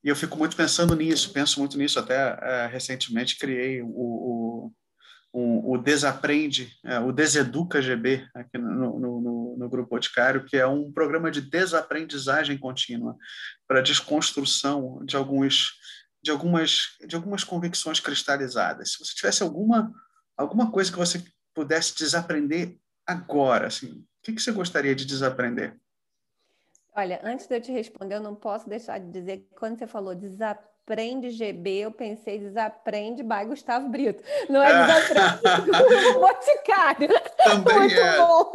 e, 0.04 0.10
eu 0.10 0.16
fico 0.16 0.38
muito 0.38 0.56
pensando 0.56 0.96
nisso, 0.96 1.32
penso 1.32 1.60
muito 1.60 1.78
nisso. 1.78 2.00
Até 2.00 2.38
é, 2.42 2.68
recentemente 2.68 3.38
criei 3.38 3.82
o, 3.82 3.88
o, 3.88 4.74
o, 5.32 5.74
o 5.74 5.78
Desaprende, 5.78 6.74
é, 6.84 7.00
o 7.00 7.12
Deseduca 7.12 7.82
GB, 7.82 8.28
aqui 8.34 8.58
no, 8.58 9.00
no, 9.00 9.22
no, 9.22 9.58
no 9.58 9.70
Grupo 9.70 9.92
Boticário, 9.92 10.46
que 10.46 10.58
é 10.58 10.66
um 10.66 10.92
programa 10.92 11.30
de 11.30 11.42
desaprendizagem 11.42 12.58
contínua 12.58 13.16
para 13.68 13.82
desconstrução 13.82 15.04
de 15.06 15.16
alguns 15.16 15.78
de 16.22 16.32
algumas 16.32 16.98
de 17.08 17.16
algumas 17.16 17.44
convicções 17.44 18.00
cristalizadas. 18.00 18.92
Se 18.92 19.00
você 19.00 19.14
tivesse 19.16 19.42
alguma 19.42 19.94
alguma 20.38 20.72
coisa 20.72 20.92
que 20.92 20.98
você 20.98 21.24
pudesse 21.54 21.96
desaprender 21.96 22.78
agora, 23.06 23.68
assim, 23.68 23.92
o 23.92 24.06
que, 24.24 24.34
que 24.34 24.42
você 24.42 24.52
gostaria 24.52 24.96
de 24.96 25.06
desaprender? 25.06 25.78
Olha, 26.96 27.20
antes 27.24 27.48
de 27.48 27.56
eu 27.56 27.62
te 27.62 27.72
responder, 27.72 28.16
eu 28.16 28.22
não 28.22 28.36
posso 28.36 28.68
deixar 28.68 29.00
de 29.00 29.10
dizer 29.12 29.38
que 29.38 29.56
quando 29.56 29.78
você 29.78 29.86
falou 29.86 30.16
desaprende 30.16 31.30
GB, 31.30 31.80
eu 31.80 31.92
pensei 31.92 32.40
desaprende 32.40 33.22
by 33.24 33.46
Gustavo 33.46 33.88
Brito. 33.90 34.24
Não 34.50 34.62
é 34.62 34.86
desaprende 34.86 35.70
o 36.16 36.20
Boticário. 36.20 37.10
Também 37.44 37.80
Muito 37.80 37.96
é. 37.96 38.18
Bom. 38.18 38.52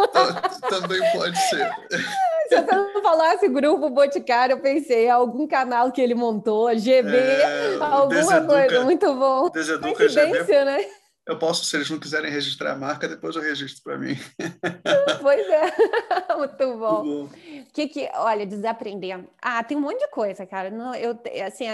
Também 0.69 1.01
pode 1.13 1.39
ser. 1.49 1.71
Se 2.49 2.61
você 2.61 2.77
não 2.77 3.03
falasse 3.03 3.49
grupo 3.49 3.89
Boticário, 3.89 4.55
eu 4.55 4.61
pensei 4.61 5.09
algum 5.09 5.47
canal 5.47 5.91
que 5.91 6.01
ele 6.01 6.15
montou, 6.15 6.77
GB, 6.77 7.17
é, 7.17 7.77
alguma 7.81 8.09
deseduca, 8.09 8.47
coisa. 8.47 8.85
Muito 8.85 9.15
bom. 9.15 9.49
Deseduca 9.49 10.09
GB. 10.09 10.65
né? 10.65 10.87
Eu 11.27 11.39
posso, 11.39 11.65
se 11.65 11.75
eles 11.77 11.89
não 11.89 11.99
quiserem 11.99 12.31
registrar 12.31 12.73
a 12.73 12.77
marca, 12.77 13.09
depois 13.09 13.35
eu 13.35 13.43
registro 13.43 13.83
para 13.83 13.99
mim. 13.99 14.15
Pois 15.23 15.47
é, 15.49 15.73
muito 16.37 16.79
bom. 16.79 17.25
O 17.25 17.31
que 17.73 17.89
que, 17.89 18.11
olha, 18.15 18.45
desaprender. 18.45 19.25
Ah, 19.41 19.65
tem 19.65 19.77
um 19.77 19.81
monte 19.81 20.01
de 20.01 20.09
coisa, 20.09 20.45
cara. 20.45 20.71
Não, 20.71 20.95
eu, 20.95 21.19
assim, 21.47 21.65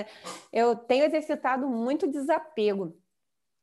eu 0.53 0.77
tenho 0.77 1.05
exercitado 1.05 1.67
muito 1.69 2.07
desapego. 2.07 2.97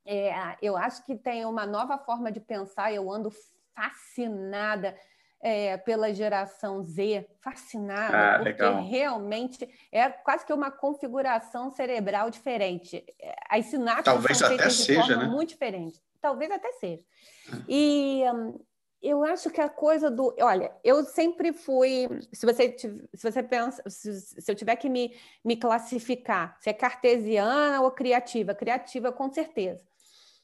É, 0.06 0.58
eu 0.62 0.76
acho 0.76 1.06
que 1.06 1.16
tem 1.16 1.46
uma 1.46 1.66
nova 1.66 1.98
forma 1.98 2.32
de 2.32 2.42
pensar. 2.42 2.94
Eu 2.94 3.10
ando 3.10 3.32
fascinada 3.74 4.94
é, 5.42 5.78
pela 5.78 6.14
geração 6.14 6.84
Z, 6.84 7.28
fascinada, 7.42 8.36
ah, 8.36 8.40
porque 8.40 8.64
legal. 8.64 8.84
realmente 8.84 9.70
é 9.92 10.10
quase 10.10 10.46
que 10.46 10.54
uma 10.54 10.72
configuração 10.72 11.72
cerebral 11.72 12.30
diferente. 12.30 13.04
As 13.50 13.66
sinapses 13.66 14.06
Talvez 14.06 14.38
são 14.38 14.48
feitas 14.50 14.86
de 14.86 14.96
forma 14.96 15.16
né? 15.18 15.26
muito 15.26 15.50
diferente. 15.50 16.02
Talvez 16.20 16.52
até 16.52 16.72
seja. 16.74 17.04
Ah. 17.52 17.58
E 17.68 18.24
hum, 18.34 18.60
eu 19.02 19.24
acho 19.24 19.50
que 19.50 19.62
a 19.62 19.70
coisa 19.70 20.10
do. 20.10 20.36
Olha, 20.42 20.72
eu 20.84 21.04
sempre 21.04 21.54
fui. 21.54 22.08
Se 22.34 22.46
você, 22.46 22.76
se 22.78 23.32
você 23.32 23.44
pensa, 23.44 23.84
se, 23.88 24.14
se 24.42 24.52
eu 24.52 24.56
tiver 24.56 24.76
que 24.76 24.90
me, 24.90 25.16
me 25.46 25.56
classificar, 25.56 26.58
se 26.60 26.70
é 26.70 26.74
cartesiana 26.74 27.82
ou 27.82 27.92
criativa, 27.92 28.56
criativa 28.56 29.12
com 29.12 29.32
certeza. 29.32 29.86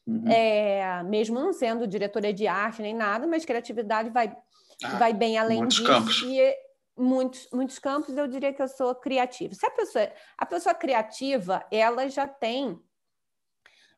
Uhum. 0.06 0.28
É, 0.28 1.02
mesmo 1.04 1.40
não 1.40 1.54
sendo 1.54 1.88
diretora 1.88 2.34
de 2.34 2.46
arte 2.46 2.82
nem 2.82 2.94
nada, 2.94 3.26
mas 3.26 3.46
criatividade 3.46 4.10
vai 4.10 4.36
ah, 4.84 4.98
vai 4.98 5.14
bem 5.14 5.38
além 5.38 5.60
muitos 5.60 5.78
disso. 5.78 5.88
Campos. 5.88 6.22
E 6.24 6.40
é, 6.40 6.58
muitos, 6.98 7.48
muitos 7.52 7.80
campos 7.80 8.18
eu 8.18 8.28
diria 8.28 8.54
que 8.54 8.62
eu 8.62 8.68
sou 8.68 8.94
criativa. 8.96 9.54
Se 9.54 9.66
a 9.66 9.72
pessoa, 9.72 10.12
a 10.38 10.46
pessoa 10.46 10.76
criativa, 10.76 11.66
ela 11.72 12.08
já 12.10 12.28
tem 12.28 12.80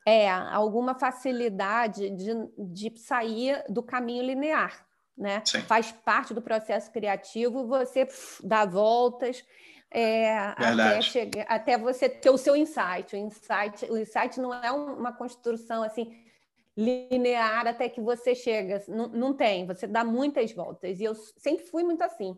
é, 0.06 0.30
alguma 0.30 0.94
facilidade 0.94 2.10
de, 2.12 2.34
de 2.58 2.98
sair 3.00 3.64
do 3.70 3.82
caminho 3.82 4.24
linear. 4.24 4.86
Né? 5.18 5.42
Faz 5.66 5.92
parte 5.92 6.34
do 6.34 6.42
processo 6.42 6.92
criativo 6.92 7.66
você 7.66 8.06
dá 8.44 8.66
voltas 8.66 9.46
é, 9.90 10.38
até, 10.38 11.02
chegar, 11.02 11.46
até 11.48 11.78
você 11.78 12.10
ter 12.10 12.30
o 12.30 12.38
seu 12.38 12.56
insight. 12.56 13.16
O 13.16 13.18
insight, 13.18 13.86
o 13.90 13.98
insight 13.98 14.40
não 14.42 14.54
é 14.54 14.72
uma 14.72 15.14
construção 15.14 15.84
assim 15.84 16.14
linear 16.78 17.68
até 17.68 17.88
que 17.88 18.02
você 18.02 18.36
chega. 18.36 18.84
Não, 18.88 19.08
não 19.08 19.34
tem, 19.34 19.66
você 19.66 19.88
dá 19.88 20.04
muitas 20.04 20.52
voltas. 20.52 21.00
E 21.00 21.04
eu 21.04 21.16
sempre 21.16 21.66
fui 21.66 21.84
muito 21.84 22.04
assim. 22.04 22.38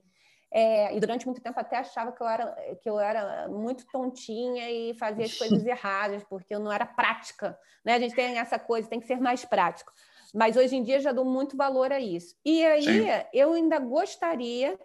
É, 0.49 0.95
e 0.95 0.99
durante 0.99 1.25
muito 1.25 1.41
tempo 1.41 1.59
até 1.59 1.77
achava 1.77 2.11
que 2.11 2.21
eu, 2.21 2.27
era, 2.27 2.75
que 2.81 2.89
eu 2.89 2.99
era 2.99 3.49
muito 3.49 3.85
tontinha 3.91 4.69
e 4.71 4.93
fazia 4.93 5.25
as 5.25 5.37
coisas 5.37 5.65
erradas, 5.67 6.23
porque 6.23 6.55
eu 6.55 6.59
não 6.59 6.71
era 6.71 6.85
prática. 6.85 7.57
Né? 7.83 7.95
A 7.95 7.99
gente 7.99 8.15
tem 8.15 8.37
essa 8.37 8.57
coisa, 8.57 8.89
tem 8.89 8.99
que 8.99 9.07
ser 9.07 9.19
mais 9.19 9.43
prático. 9.43 9.91
Mas 10.33 10.55
hoje 10.55 10.75
em 10.75 10.83
dia 10.83 10.99
já 10.99 11.11
dou 11.11 11.25
muito 11.25 11.57
valor 11.57 11.91
a 11.91 11.99
isso. 11.99 12.35
E 12.45 12.65
aí 12.65 12.83
Sim. 12.83 13.07
eu 13.33 13.53
ainda 13.53 13.79
gostaria 13.79 14.79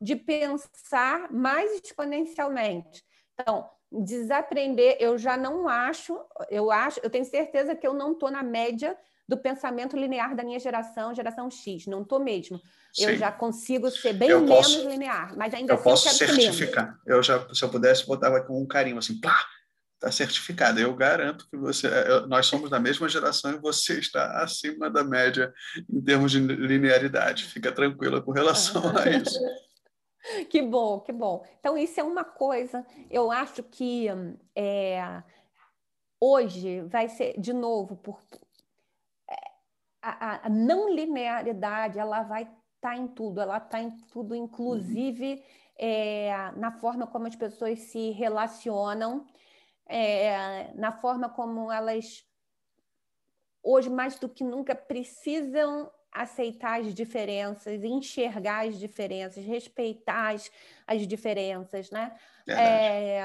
de 0.00 0.16
pensar 0.16 1.30
mais 1.32 1.72
exponencialmente. 1.72 3.04
Então, 3.34 3.68
desaprender, 3.90 4.96
eu 5.00 5.18
já 5.18 5.36
não 5.36 5.68
acho, 5.68 6.18
eu 6.48 6.70
acho, 6.70 7.00
eu 7.02 7.10
tenho 7.10 7.24
certeza 7.24 7.74
que 7.74 7.86
eu 7.86 7.92
não 7.92 8.12
estou 8.12 8.30
na 8.30 8.42
média 8.42 8.96
do 9.28 9.36
pensamento 9.36 9.96
linear 9.96 10.34
da 10.34 10.42
minha 10.42 10.58
geração, 10.58 11.14
geração 11.14 11.50
X, 11.50 11.86
não 11.86 12.02
estou 12.02 12.18
mesmo. 12.18 12.60
Sim. 12.92 13.04
Eu 13.04 13.16
já 13.16 13.30
consigo 13.30 13.90
ser 13.90 14.12
bem 14.12 14.28
eu 14.28 14.40
menos 14.40 14.56
posso, 14.56 14.88
linear, 14.88 15.36
mas 15.36 15.54
ainda 15.54 15.72
eu 15.72 15.76
assim 15.76 15.84
posso 15.84 16.08
eu 16.08 16.18
quero 16.18 16.40
certificar. 16.40 16.98
Eu 17.06 17.22
já, 17.22 17.46
se 17.54 17.64
eu 17.64 17.68
pudesse, 17.68 18.06
botava 18.06 18.40
com 18.40 18.60
um 18.60 18.66
carinho 18.66 18.98
assim, 18.98 19.20
plá, 19.20 19.38
está 19.94 20.10
certificado. 20.10 20.80
Eu 20.80 20.94
garanto 20.94 21.48
que 21.48 21.56
você, 21.56 21.86
eu, 21.86 22.26
nós 22.26 22.46
somos 22.46 22.70
da 22.70 22.80
mesma 22.80 23.08
geração 23.08 23.52
e 23.52 23.58
você 23.58 23.98
está 23.98 24.42
acima 24.42 24.90
da 24.90 25.04
média 25.04 25.52
em 25.88 26.00
termos 26.00 26.32
de 26.32 26.40
linearidade. 26.40 27.44
Fica 27.44 27.70
tranquila 27.70 28.20
com 28.20 28.32
relação 28.32 28.82
a 28.96 29.08
isso. 29.08 29.38
Que 30.50 30.62
bom, 30.62 31.00
que 31.00 31.12
bom. 31.12 31.44
Então, 31.58 31.76
isso 31.76 31.98
é 32.00 32.02
uma 32.02 32.24
coisa, 32.24 32.86
eu 33.10 33.30
acho 33.30 33.62
que 33.62 34.06
é, 34.54 35.22
hoje 36.20 36.82
vai 36.82 37.08
ser, 37.08 37.38
de 37.40 37.52
novo, 37.52 37.96
por, 37.96 38.20
é, 39.28 39.34
a, 40.02 40.46
a, 40.46 40.48
não 40.48 40.92
linearidade, 40.92 41.98
ela 41.98 42.22
vai 42.22 42.42
estar 42.42 42.58
tá 42.80 42.96
em 42.96 43.08
tudo, 43.08 43.40
ela 43.40 43.58
está 43.58 43.80
em 43.80 43.90
tudo, 44.08 44.34
inclusive 44.34 45.42
é, 45.78 46.52
na 46.56 46.72
forma 46.72 47.06
como 47.06 47.26
as 47.26 47.36
pessoas 47.36 47.78
se 47.78 48.10
relacionam, 48.10 49.26
é, 49.86 50.72
na 50.74 50.92
forma 50.92 51.28
como 51.28 51.72
elas, 51.72 52.24
hoje 53.62 53.88
mais 53.88 54.18
do 54.18 54.28
que 54.28 54.44
nunca, 54.44 54.74
precisam 54.74 55.90
aceitar 56.12 56.80
as 56.80 56.94
diferenças, 56.94 57.82
enxergar 57.84 58.66
as 58.66 58.78
diferenças, 58.78 59.44
respeitar 59.44 60.34
as, 60.34 60.50
as 60.86 61.06
diferenças, 61.06 61.90
né? 61.90 62.16
É, 62.48 63.22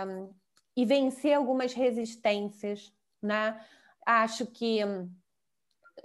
e 0.78 0.86
vencer 0.86 1.34
algumas 1.34 1.74
resistências, 1.74 2.94
né? 3.22 3.60
Acho 4.06 4.46
que, 4.46 4.82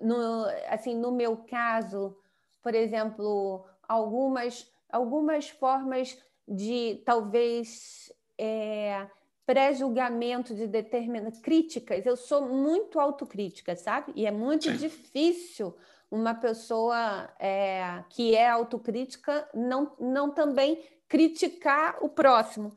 no, 0.01 0.45
assim, 0.69 0.95
no 0.95 1.13
meu 1.13 1.37
caso, 1.39 2.17
por 2.63 2.75
exemplo, 2.75 3.67
algumas, 3.87 4.71
algumas 4.89 5.49
formas 5.49 6.17
de 6.49 7.03
talvez 7.05 8.13
é, 8.39 9.07
pré-julgamento 9.45 10.55
de 10.55 10.67
determinadas 10.67 11.41
críticas, 11.41 12.07
eu 12.07 12.17
sou 12.17 12.49
muito 12.49 12.99
autocrítica, 12.99 13.77
sabe? 13.77 14.13
E 14.15 14.25
é 14.25 14.31
muito 14.31 14.71
Sim. 14.71 14.77
difícil 14.77 15.77
uma 16.11 16.35
pessoa 16.35 17.31
é, 17.39 18.03
que 18.09 18.35
é 18.35 18.49
autocrítica 18.49 19.49
não, 19.55 19.93
não 19.99 20.31
também 20.31 20.83
criticar 21.09 21.99
o 22.01 22.09
próximo. 22.09 22.73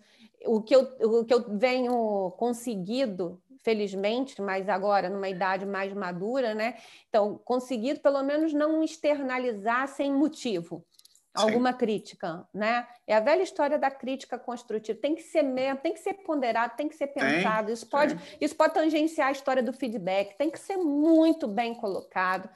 O 0.45 0.61
que, 0.61 0.75
eu, 0.75 0.81
o 0.99 1.25
que 1.25 1.33
eu 1.33 1.57
venho 1.57 2.31
conseguido, 2.37 3.41
felizmente, 3.63 4.41
mas 4.41 4.67
agora 4.67 5.09
numa 5.09 5.29
idade 5.29 5.65
mais 5.65 5.93
madura, 5.93 6.53
né? 6.53 6.75
Então, 7.07 7.39
conseguido 7.45 8.01
pelo 8.01 8.21
menos 8.23 8.53
não 8.53 8.83
externalizar 8.83 9.87
sem 9.87 10.11
motivo 10.13 10.85
alguma 11.33 11.71
Sim. 11.71 11.77
crítica, 11.77 12.47
né? 12.53 12.85
É 13.07 13.15
a 13.15 13.19
velha 13.19 13.41
história 13.41 13.79
da 13.79 13.89
crítica 13.89 14.37
construtiva. 14.37 14.99
Tem 14.99 15.15
que 15.15 15.23
ser 15.23 15.41
mesmo, 15.41 15.79
tem 15.79 15.93
que 15.93 15.99
ser 15.99 16.13
ponderado, 16.13 16.75
tem 16.75 16.87
que 16.87 16.95
ser 16.95 17.07
pensado. 17.07 17.67
Tem, 17.67 17.73
isso 17.73 17.87
pode, 17.87 18.15
tem. 18.15 18.37
isso 18.39 18.55
pode 18.55 18.73
tangenciar 18.73 19.29
a 19.29 19.31
história 19.31 19.63
do 19.63 19.73
feedback. 19.73 20.37
Tem 20.37 20.51
que 20.51 20.59
ser 20.59 20.77
muito 20.77 21.47
bem 21.47 21.73
colocado. 21.73 22.47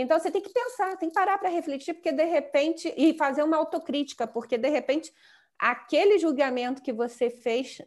Então 0.00 0.18
você 0.18 0.30
tem 0.30 0.42
que 0.42 0.52
pensar, 0.52 0.96
tem 0.96 1.08
que 1.08 1.14
parar 1.14 1.38
para 1.38 1.48
refletir, 1.48 1.94
porque 1.94 2.12
de 2.12 2.24
repente, 2.24 2.92
e 2.96 3.16
fazer 3.16 3.42
uma 3.42 3.56
autocrítica, 3.56 4.26
porque 4.26 4.58
de 4.58 4.68
repente 4.68 5.12
aquele 5.58 6.18
julgamento 6.18 6.82
que 6.82 6.92
você 6.92 7.30
fez, 7.30 7.80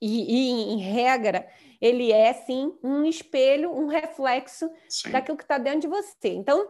e, 0.00 0.32
e 0.32 0.50
em 0.50 0.78
regra, 0.78 1.46
ele 1.80 2.12
é 2.12 2.32
sim 2.32 2.76
um 2.82 3.04
espelho, 3.04 3.72
um 3.72 3.86
reflexo 3.86 4.70
sim. 4.88 5.10
daquilo 5.10 5.36
que 5.36 5.44
está 5.44 5.58
dentro 5.58 5.80
de 5.80 5.88
você. 5.88 6.28
Então, 6.28 6.68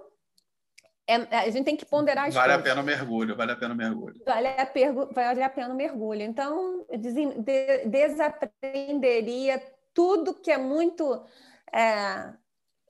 é, 1.07 1.15
a 1.37 1.51
gente 1.51 1.65
tem 1.65 1.77
que 1.77 1.85
ponderar 1.85 2.29
as 2.29 2.35
vale 2.35 2.55
coisas. 2.55 2.63
Vale 2.63 2.71
a 2.71 2.75
pena 2.75 2.81
o 2.81 2.85
mergulho, 2.85 3.37
vale 3.37 3.53
a 3.53 3.57
pena 3.57 3.75
o 3.75 3.77
mergulho. 3.77 4.23
Vale 4.25 4.49
a, 4.49 4.67
pergu... 4.67 5.09
vale 5.13 5.43
a 5.43 5.51
pena 5.51 5.75
o 5.75 5.77
mergulho. 5.77 6.23
Então, 6.23 6.87
de... 6.89 7.87
desaprenderia 7.87 9.63
tudo 9.93 10.35
que 10.35 10.51
é 10.51 10.57
muito. 10.57 11.23
É... 11.73 12.33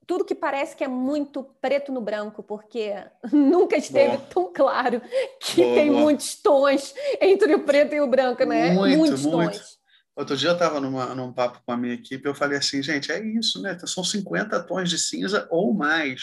tudo 0.07 0.25
que 0.25 0.35
parece 0.35 0.77
que 0.77 0.85
é 0.85 0.89
muito 0.89 1.45
preto 1.61 1.93
no 1.93 2.01
branco, 2.01 2.43
porque 2.43 2.95
nunca 3.33 3.77
esteve 3.77 4.19
tão 4.33 4.53
claro 4.53 5.01
que 5.41 5.63
boa, 5.63 5.75
tem 5.75 5.91
boa. 5.91 6.01
muitos 6.03 6.35
tons 6.37 6.95
entre 7.21 7.55
o 7.55 7.65
preto 7.65 7.95
e 7.95 8.01
o 8.01 8.07
branco, 8.07 8.45
né? 8.45 8.73
Muito, 8.73 8.99
muitos 8.99 9.25
muito. 9.25 9.59
tons. 9.59 9.85
Outro 10.17 10.37
dia 10.37 10.51
eu 10.51 10.55
estava 10.55 10.81
num 10.81 11.33
papo 11.33 11.61
com 11.67 11.73
a 11.73 11.77
minha 11.77 11.95
equipe, 11.95 12.25
eu 12.25 12.37
falei 12.37 12.57
assim, 12.57 12.81
gente, 12.81 13.11
é 13.11 13.21
isso, 13.21 13.61
né? 13.61 13.77
São 13.85 14.05
50 14.05 14.63
tons 14.63 14.89
de 14.89 14.97
cinza 14.97 15.49
ou 15.51 15.75
mais, 15.75 16.23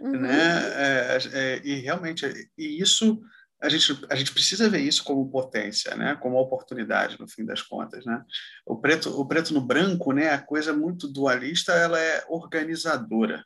uhum. 0.00 0.10
né? 0.10 0.62
É, 0.74 1.18
é, 1.32 1.60
e 1.62 1.74
realmente, 1.76 2.26
e 2.58 2.82
isso 2.82 3.22
a 3.60 3.68
gente, 3.68 4.06
a 4.08 4.14
gente 4.14 4.32
precisa 4.32 4.68
ver 4.68 4.80
isso 4.80 5.02
como 5.02 5.28
potência, 5.30 5.94
né? 5.96 6.16
Como 6.16 6.38
oportunidade, 6.38 7.18
no 7.18 7.28
fim 7.28 7.44
das 7.44 7.60
contas, 7.60 8.04
né? 8.04 8.24
O 8.64 8.76
preto, 8.76 9.10
o 9.20 9.26
preto 9.26 9.52
no 9.52 9.60
branco, 9.60 10.12
né? 10.12 10.30
A 10.30 10.38
coisa 10.38 10.72
muito 10.72 11.08
dualista, 11.08 11.72
ela 11.72 11.98
é 11.98 12.24
organizadora. 12.28 13.44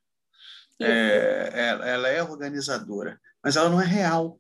É, 0.81 1.51
ela, 1.55 1.89
ela 1.89 2.09
é 2.09 2.23
organizadora, 2.23 3.19
mas 3.43 3.57
ela 3.57 3.71
não 3.71 3.81
é 3.81 3.87
real. 3.87 4.39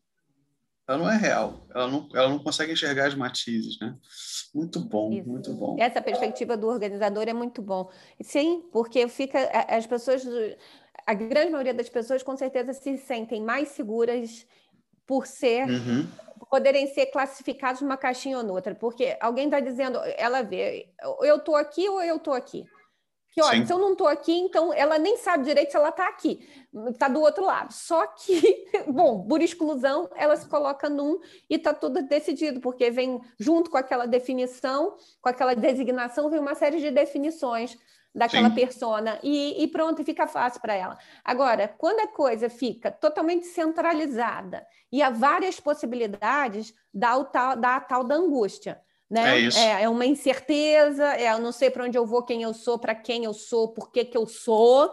Ela 0.87 0.99
não 0.99 1.11
é 1.11 1.17
real. 1.17 1.67
Ela 1.73 1.89
não, 1.89 2.09
ela 2.13 2.29
não 2.29 2.39
consegue 2.39 2.73
enxergar 2.73 3.07
as 3.07 3.15
matizes, 3.15 3.79
né? 3.81 3.95
Muito 4.55 4.81
bom, 4.81 5.13
Isso. 5.13 5.29
muito 5.29 5.55
bom. 5.55 5.77
Essa 5.79 6.03
perspectiva 6.03 6.57
do 6.57 6.67
organizador 6.67 7.25
é 7.29 7.33
muito 7.33 7.63
bom. 7.63 7.91
Sim, 8.21 8.69
porque 8.73 9.09
fica 9.09 9.39
as 9.69 9.87
pessoas, 9.87 10.27
a 11.07 11.15
grande 11.15 11.51
maioria 11.51 11.73
das 11.73 11.89
pessoas 11.89 12.23
com 12.23 12.37
certeza 12.37 12.75
se 12.75 12.99
sentem 12.99 13.41
mais 13.41 13.69
seguras 13.69 14.47
por 15.07 15.27
ser 15.27 15.69
uhum. 15.69 16.07
poderem 16.51 16.87
ser 16.88 17.07
classificados 17.07 17.81
numa 17.81 17.97
caixinha 17.97 18.38
ou 18.38 18.45
noutra, 18.45 18.75
porque 18.75 19.17
alguém 19.21 19.47
está 19.47 19.61
dizendo, 19.61 19.99
ela 20.17 20.43
vê, 20.43 20.88
eu 21.21 21.37
estou 21.37 21.57
aqui 21.57 21.88
ou 21.88 22.03
eu 22.03 22.17
estou 22.17 22.35
aqui. 22.35 22.65
Que, 23.33 23.41
olha, 23.43 23.61
Sim. 23.61 23.67
se 23.67 23.73
eu 23.73 23.79
não 23.79 23.93
estou 23.93 24.07
aqui, 24.07 24.33
então 24.33 24.75
ela 24.75 24.99
nem 24.99 25.17
sabe 25.17 25.45
direito 25.45 25.71
se 25.71 25.77
ela 25.77 25.88
está 25.88 26.07
aqui, 26.07 26.47
está 26.91 27.09
do 27.09 27.19
outro 27.19 27.47
lado. 27.47 27.73
Só 27.73 28.07
que, 28.07 28.69
bom, 28.87 29.27
por 29.27 29.41
exclusão, 29.41 30.11
ela 30.15 30.37
se 30.37 30.47
coloca 30.47 30.91
num 30.91 31.19
e 31.49 31.55
está 31.55 31.73
tudo 31.73 32.03
decidido, 32.03 32.61
porque 32.61 32.91
vem 32.91 33.19
junto 33.38 33.71
com 33.71 33.79
aquela 33.79 34.07
definição, 34.07 34.99
com 35.23 35.31
aquela 35.31 35.55
designação, 35.55 36.29
vem 36.29 36.38
uma 36.38 36.55
série 36.55 36.79
de 36.79 36.91
definições 36.91 37.79
daquela 38.14 38.48
Sim. 38.48 38.55
persona 38.55 39.18
e, 39.22 39.62
e 39.62 39.68
pronto, 39.68 40.03
e 40.03 40.05
fica 40.05 40.27
fácil 40.27 40.61
para 40.61 40.75
ela. 40.75 40.98
Agora, 41.25 41.68
quando 41.79 42.01
a 42.01 42.07
coisa 42.07 42.51
fica 42.51 42.90
totalmente 42.90 43.46
centralizada 43.46 44.66
e 44.90 45.03
há 45.03 45.11
várias 45.11 45.59
possibilidades, 45.59 46.75
dá, 46.92 47.16
o 47.16 47.25
tal, 47.25 47.57
dá 47.57 47.77
a 47.77 47.81
tal 47.81 48.05
da 48.05 48.14
angústia. 48.14 48.81
Né? 49.12 49.37
É, 49.37 49.40
isso. 49.40 49.59
É, 49.59 49.83
é 49.83 49.88
uma 49.90 50.07
incerteza, 50.07 51.05
é, 51.05 51.35
eu 51.35 51.38
não 51.38 51.53
sei 51.53 51.68
para 51.68 51.85
onde 51.85 51.98
eu 51.98 52.07
vou, 52.07 52.22
quem 52.22 52.42
eu 52.42 52.55
sou, 52.55 52.79
para 52.79 52.94
quem 52.94 53.25
eu 53.25 53.35
sou, 53.35 53.68
por 53.68 53.92
que, 53.92 54.07
que 54.07 54.16
eu 54.16 54.27
sou. 54.27 54.90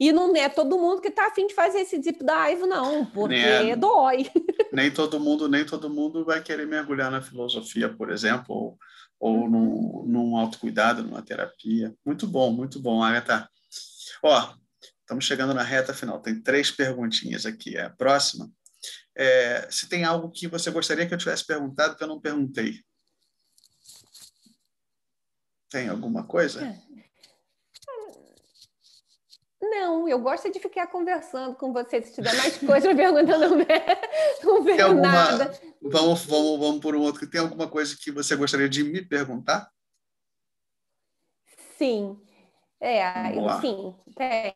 E 0.00 0.10
não 0.10 0.34
é 0.34 0.48
todo 0.48 0.78
mundo 0.78 1.00
que 1.00 1.06
está 1.06 1.28
afim 1.28 1.46
de 1.46 1.54
fazer 1.54 1.78
esse 1.78 1.96
deep 1.96 2.18
dive, 2.18 2.66
não, 2.66 3.06
porque 3.06 3.36
é, 3.36 3.76
dói. 3.76 4.28
Nem 4.72 4.90
todo 4.90 5.20
mundo, 5.20 5.48
nem 5.48 5.64
todo 5.64 5.88
mundo 5.88 6.24
vai 6.24 6.42
querer 6.42 6.66
mergulhar 6.66 7.08
na 7.08 7.22
filosofia, 7.22 7.88
por 7.88 8.10
exemplo, 8.10 8.52
ou, 8.52 8.78
ou 9.22 9.42
uhum. 9.42 9.48
num, 9.48 10.04
num 10.04 10.36
autocuidado, 10.36 11.04
numa 11.04 11.22
terapia. 11.22 11.94
Muito 12.04 12.26
bom, 12.26 12.52
muito 12.52 12.80
bom, 12.80 13.00
Agatha. 13.00 13.48
Ó, 14.20 14.54
estamos 15.00 15.24
chegando 15.24 15.54
na 15.54 15.62
reta 15.62 15.94
final. 15.94 16.20
Tem 16.20 16.42
três 16.42 16.72
perguntinhas 16.72 17.46
aqui. 17.46 17.78
A 17.78 17.88
próxima 17.88 18.50
é 19.16 19.68
se 19.70 19.88
tem 19.88 20.02
algo 20.02 20.28
que 20.28 20.48
você 20.48 20.72
gostaria 20.72 21.06
que 21.06 21.14
eu 21.14 21.18
tivesse 21.18 21.46
perguntado 21.46 21.94
que 21.96 22.02
eu 22.02 22.08
não 22.08 22.20
perguntei. 22.20 22.80
Tem 25.70 25.88
alguma 25.88 26.26
coisa? 26.26 26.66
É. 26.66 26.91
Não, 29.62 30.08
eu 30.08 30.18
gosto 30.18 30.50
de 30.50 30.58
ficar 30.58 30.88
conversando 30.88 31.54
com 31.54 31.72
você. 31.72 32.02
Se 32.02 32.12
tiver 32.12 32.34
mais 32.34 32.58
coisa 32.58 32.92
perguntando, 32.96 33.56
não, 33.56 33.64
não 34.42 34.62
vejo 34.64 34.82
alguma... 34.82 35.00
nada. 35.00 35.60
Vamos, 35.80 36.24
vamos, 36.24 36.58
vamos 36.58 36.80
por 36.80 36.96
um 36.96 37.00
outro. 37.00 37.30
Tem 37.30 37.40
alguma 37.40 37.68
coisa 37.68 37.96
que 37.96 38.10
você 38.10 38.34
gostaria 38.34 38.68
de 38.68 38.82
me 38.82 39.00
perguntar? 39.00 39.70
Sim. 41.78 42.20
É, 42.80 43.04
sim, 43.60 43.94
tem. 44.16 44.52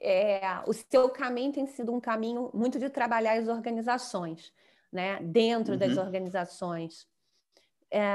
É, 0.00 0.40
o 0.64 0.72
seu 0.72 1.08
caminho 1.08 1.52
tem 1.52 1.66
sido 1.66 1.92
um 1.92 2.00
caminho 2.00 2.52
muito 2.54 2.78
de 2.78 2.88
trabalhar 2.88 3.36
as 3.36 3.48
organizações, 3.48 4.52
né? 4.92 5.18
Dentro 5.20 5.72
uhum. 5.72 5.78
das 5.78 5.96
organizações. 5.96 7.08
É, 7.90 8.08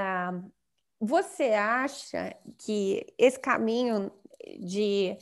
você 0.98 1.52
acha 1.52 2.34
que 2.58 3.06
esse 3.18 3.38
caminho 3.38 4.10
de, 4.60 5.18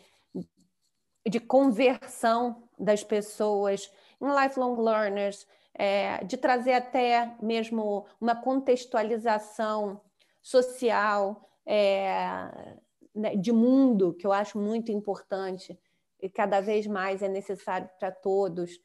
de 1.28 1.40
conversão 1.40 2.64
das 2.78 3.04
pessoas 3.04 3.92
em 4.20 4.26
lifelong 4.26 4.82
learners, 4.82 5.48
é, 5.74 6.24
de 6.24 6.38
trazer 6.38 6.74
até 6.74 7.36
mesmo 7.42 8.06
uma 8.20 8.36
contextualização 8.36 10.02
social 10.42 11.50
é, 11.66 12.78
né, 13.14 13.36
de 13.36 13.52
mundo, 13.52 14.14
que 14.14 14.26
eu 14.26 14.32
acho 14.32 14.60
muito 14.60 14.92
importante 14.92 15.80
e 16.20 16.30
cada 16.30 16.62
vez 16.62 16.86
mais 16.86 17.22
é 17.22 17.28
necessário 17.28 17.90
para 18.00 18.12
todos. 18.12 18.76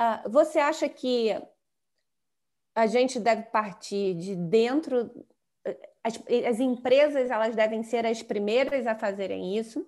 Uh, 0.00 0.30
você 0.30 0.58
acha 0.58 0.88
que 0.88 1.30
a 2.74 2.86
gente 2.86 3.20
deve 3.20 3.42
partir 3.42 4.14
de 4.14 4.34
dentro 4.34 5.10
as, 6.02 6.20
as 6.46 6.60
empresas 6.60 7.30
elas 7.30 7.54
devem 7.54 7.82
ser 7.82 8.06
as 8.06 8.22
primeiras 8.22 8.86
a 8.86 8.94
fazerem 8.94 9.56
isso? 9.56 9.86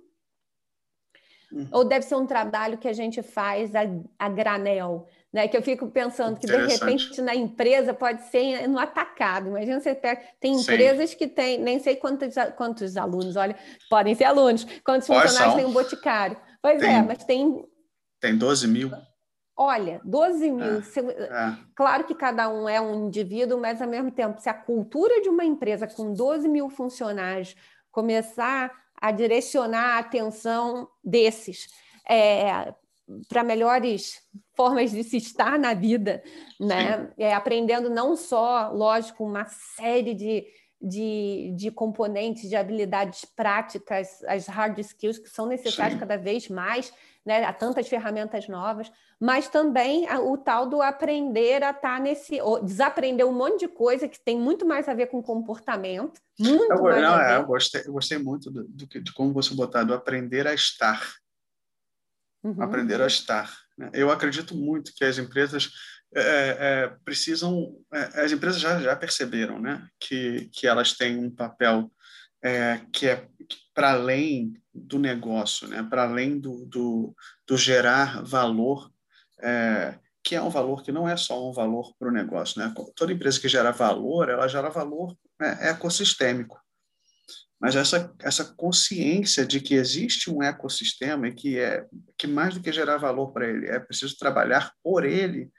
Uhum. 1.53 1.69
Ou 1.71 1.85
deve 1.85 2.07
ser 2.07 2.15
um 2.15 2.27
trabalho 2.27 2.79
que 2.79 2.89
a 2.89 2.93
gente 2.93 3.23
faz 3.23 3.75
a, 3.75 3.83
a 4.19 4.29
granel? 4.29 5.07
Né? 5.33 5.47
Que 5.49 5.57
eu 5.57 5.63
fico 5.63 5.87
pensando 5.89 6.39
que, 6.39 6.47
de 6.47 6.57
repente, 6.57 7.21
na 7.21 7.35
empresa 7.35 7.93
pode 7.93 8.23
ser 8.29 8.67
no 8.69 8.79
atacado. 8.79 9.49
Imagina 9.49 9.81
você 9.81 9.95
pega. 9.95 10.23
Tem 10.41 10.55
empresas 10.55 11.11
Sim. 11.11 11.17
que 11.17 11.29
têm, 11.29 11.59
nem 11.59 11.79
sei 11.79 11.97
quantos, 11.97 12.35
quantos 12.57 12.97
alunos, 12.97 13.37
olha, 13.37 13.57
podem 13.91 14.15
ser 14.15 14.25
alunos, 14.25 14.67
quantos 14.85 15.07
funcionários 15.07 15.55
tem 15.55 15.65
um 15.65 15.73
boticário. 15.73 16.37
Pois 16.63 16.77
é, 16.77 16.87
tem, 16.87 16.97
é, 16.97 17.03
mas 17.03 17.25
tem. 17.25 17.65
Tem 18.21 18.37
12 18.37 18.69
mil. 18.69 18.91
Olha, 19.57 20.01
12 20.05 20.51
mil. 20.51 20.79
É, 20.79 20.83
se, 20.83 21.01
é. 21.01 21.57
Claro 21.75 22.05
que 22.05 22.15
cada 22.15 22.49
um 22.49 22.69
é 22.69 22.81
um 22.81 23.07
indivíduo, 23.07 23.61
mas 23.61 23.83
ao 23.83 23.89
mesmo 23.89 24.11
tempo, 24.11 24.41
se 24.41 24.49
a 24.49 24.55
cultura 24.55 25.21
de 25.21 25.29
uma 25.29 25.45
empresa 25.45 25.87
com 25.87 26.15
12 26.15 26.49
mil 26.49 26.71
funcionários 26.71 27.55
começar 27.91 28.73
a 29.03 29.11
direcionar 29.11 29.97
a 29.97 29.99
atenção 29.99 30.89
desses 31.03 31.67
é, 32.09 32.73
para 33.29 33.43
melhores 33.43 34.23
formas 34.55 34.93
de 34.93 35.03
se 35.03 35.17
estar 35.17 35.59
na 35.59 35.75
vida, 35.75 36.23
né? 36.61 37.11
É, 37.19 37.35
aprendendo 37.35 37.91
não 37.91 38.17
só, 38.17 38.71
lógico, 38.71 39.25
uma 39.25 39.45
série 39.77 40.15
de, 40.15 40.47
de, 40.81 41.53
de 41.57 41.71
componentes, 41.73 42.49
de 42.49 42.55
habilidades 42.55 43.25
práticas, 43.25 44.23
as 44.23 44.47
hard 44.47 44.79
skills 44.79 45.19
que 45.19 45.29
são 45.29 45.47
necessárias 45.47 45.95
Sim. 45.95 45.99
cada 46.01 46.17
vez 46.17 46.49
mais, 46.49 46.93
né? 47.25 47.45
Há 47.45 47.53
tantas 47.53 47.89
ferramentas 47.89 48.49
novas, 48.49 48.91
mas 49.21 49.49
também 49.49 50.07
o 50.21 50.37
tal 50.37 50.69
do 50.69 50.83
aprender 50.83 51.63
a 51.63 51.71
estar 51.71 51.97
tá 51.97 52.01
nesse, 52.01 52.39
desaprender 52.63 53.27
um 53.27 53.33
monte 53.33 53.61
de 53.61 53.69
coisa 53.69 54.09
que 54.09 54.21
tem 54.21 54.39
muito 54.39 54.67
mais 54.67 54.89
a 54.89 54.95
ver 54.95 55.07
com 55.07 55.23
comportamento, 55.23 56.21
muito 56.39 56.73
eu, 56.73 56.83
mais 56.83 57.03
não, 57.03 57.21
é. 57.21 57.37
Eu 57.37 57.47
gostei, 57.47 57.83
eu 57.85 57.93
gostei 57.93 58.19
muito 58.19 58.51
do, 58.51 58.65
do, 58.65 58.87
de 58.87 59.13
como 59.13 59.33
você 59.33 59.55
botar, 59.55 59.85
do 59.85 59.95
aprender 59.95 60.47
a 60.47 60.55
estar. 60.55 61.01
Uhum. 62.43 62.61
Aprender 62.61 63.01
a 63.01 63.07
estar. 63.07 63.53
Né? 63.79 63.91
Eu 63.95 64.11
acredito 64.11 64.57
muito 64.57 64.93
que 64.95 65.05
as 65.05 65.19
empresas 65.19 65.71
é, 66.15 66.57
é, 66.59 66.97
precisam, 67.05 67.75
é, 67.93 68.25
as 68.25 68.33
empresas 68.33 68.61
já, 68.61 68.81
já 68.81 68.95
perceberam, 68.97 69.61
né, 69.61 69.87
que, 69.99 70.51
que 70.53 70.67
elas 70.67 70.93
têm 70.93 71.17
um 71.17 71.31
papel 71.31 71.91
é, 72.43 72.81
que 72.93 73.09
é 73.09 73.27
para 73.75 73.93
além 73.93 74.55
do 74.75 74.99
negócio, 74.99 75.69
né, 75.69 75.83
para 75.83 76.05
além 76.05 76.39
do, 76.39 76.67
do, 76.67 77.15
do 77.47 77.57
gerar 77.57 78.23
valor 78.25 78.91
é, 79.43 79.99
que 80.23 80.37
é 80.37 80.43
um 80.43 80.49
valor 80.49 80.83
que 80.83 80.93
não 80.93 81.09
é 81.09 81.17
só 81.17 81.49
um 81.49 81.53
valor 81.53 81.95
para 81.99 82.09
o 82.09 82.13
negócio. 82.13 82.61
Né? 82.61 82.73
Toda 82.95 83.13
empresa 83.13 83.41
que 83.41 83.49
gera 83.49 83.73
valor, 83.73 84.29
ela 84.29 84.47
gera 84.47 84.69
valor 84.69 85.17
né, 85.41 85.59
ecossistêmico. 85.69 86.61
Mas 87.61 87.77
essa, 87.77 88.13
essa 88.21 88.45
consciência 88.57 89.47
de 89.47 89.61
que 89.61 89.75
existe 89.75 90.31
um 90.31 90.43
ecossistema 90.43 91.29
e 91.29 91.35
que, 91.35 91.59
é, 91.59 91.87
que 92.17 92.27
mais 92.27 92.55
do 92.55 92.61
que 92.61 92.73
gerar 92.73 92.97
valor 92.99 93.33
para 93.33 93.49
ele, 93.49 93.69
é 93.69 93.79
preciso 93.79 94.17
trabalhar 94.17 94.73
por 94.83 95.05
ele, 95.05 95.51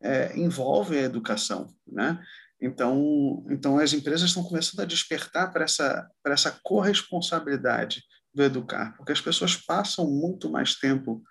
é, 0.00 0.36
envolve 0.36 0.96
a 0.96 1.02
educação. 1.02 1.72
Né? 1.86 2.20
Então, 2.60 3.46
então, 3.50 3.78
as 3.78 3.92
empresas 3.92 4.28
estão 4.28 4.42
começando 4.42 4.80
a 4.80 4.84
despertar 4.84 5.52
para 5.52 5.64
essa, 5.64 6.10
para 6.22 6.34
essa 6.34 6.58
corresponsabilidade 6.62 8.02
do 8.34 8.42
educar, 8.42 8.96
porque 8.96 9.12
as 9.12 9.20
pessoas 9.20 9.56
passam 9.56 10.10
muito 10.10 10.50
mais 10.50 10.74
tempo 10.74 11.22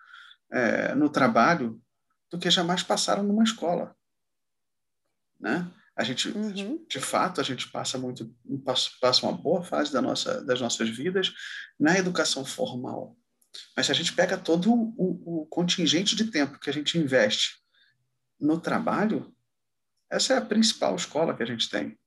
é, 0.51 0.95
no 0.95 1.09
trabalho 1.09 1.82
do 2.32 2.39
que 2.39 2.49
jamais 2.49 2.82
passaram 2.82 3.23
numa 3.23 3.43
escola. 3.43 3.95
Né? 5.39 5.69
A 5.95 6.03
gente, 6.03 6.30
uhum. 6.30 6.86
de 6.88 6.99
fato, 6.99 7.41
a 7.41 7.43
gente 7.43 7.69
passa 7.71 7.97
muito, 7.97 8.34
passa 9.01 9.25
uma 9.25 9.36
boa 9.36 9.63
fase 9.63 9.91
da 9.91 10.01
nossa, 10.01 10.43
das 10.43 10.61
nossas 10.61 10.89
vidas 10.89 11.34
na 11.80 11.97
educação 11.97 12.45
formal. 12.45 13.17
Mas 13.75 13.88
se 13.88 13.91
a 13.91 13.95
gente 13.95 14.13
pega 14.13 14.38
todo 14.38 14.71
o, 14.71 15.41
o 15.41 15.45
contingente 15.47 16.15
de 16.15 16.25
tempo 16.25 16.59
que 16.59 16.69
a 16.69 16.73
gente 16.73 16.97
investe 16.97 17.57
no 18.39 18.59
trabalho, 18.59 19.36
essa 20.12 20.34
é 20.34 20.38
a 20.38 20.41
principal 20.41 20.95
escola 20.95 21.36
que 21.36 21.43
a 21.43 21.47
gente 21.47 21.70
tem 21.70 21.97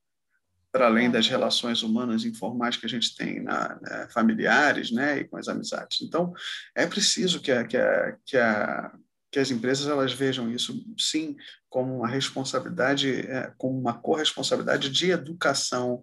para 0.71 0.85
além 0.85 1.07
é. 1.07 1.09
das 1.09 1.27
relações 1.27 1.83
humanas 1.83 2.23
informais 2.23 2.77
que 2.77 2.85
a 2.85 2.89
gente 2.89 3.15
tem 3.15 3.41
na, 3.41 3.77
né, 3.81 4.07
familiares 4.13 4.91
né, 4.91 5.19
e 5.19 5.25
com 5.25 5.37
as 5.37 5.47
amizades. 5.47 6.01
Então, 6.01 6.33
é 6.75 6.87
preciso 6.87 7.41
que, 7.41 7.51
a, 7.51 7.65
que, 7.65 7.77
a, 7.77 8.17
que, 8.25 8.37
a, 8.37 8.91
que 9.31 9.39
as 9.39 9.51
empresas 9.51 9.87
elas 9.87 10.13
vejam 10.13 10.49
isso, 10.49 10.81
sim, 10.97 11.35
como 11.69 11.97
uma 11.97 12.07
responsabilidade, 12.07 13.09
é, 13.09 13.53
como 13.57 13.77
uma 13.77 13.93
corresponsabilidade 13.93 14.89
de 14.89 15.11
educação 15.11 16.01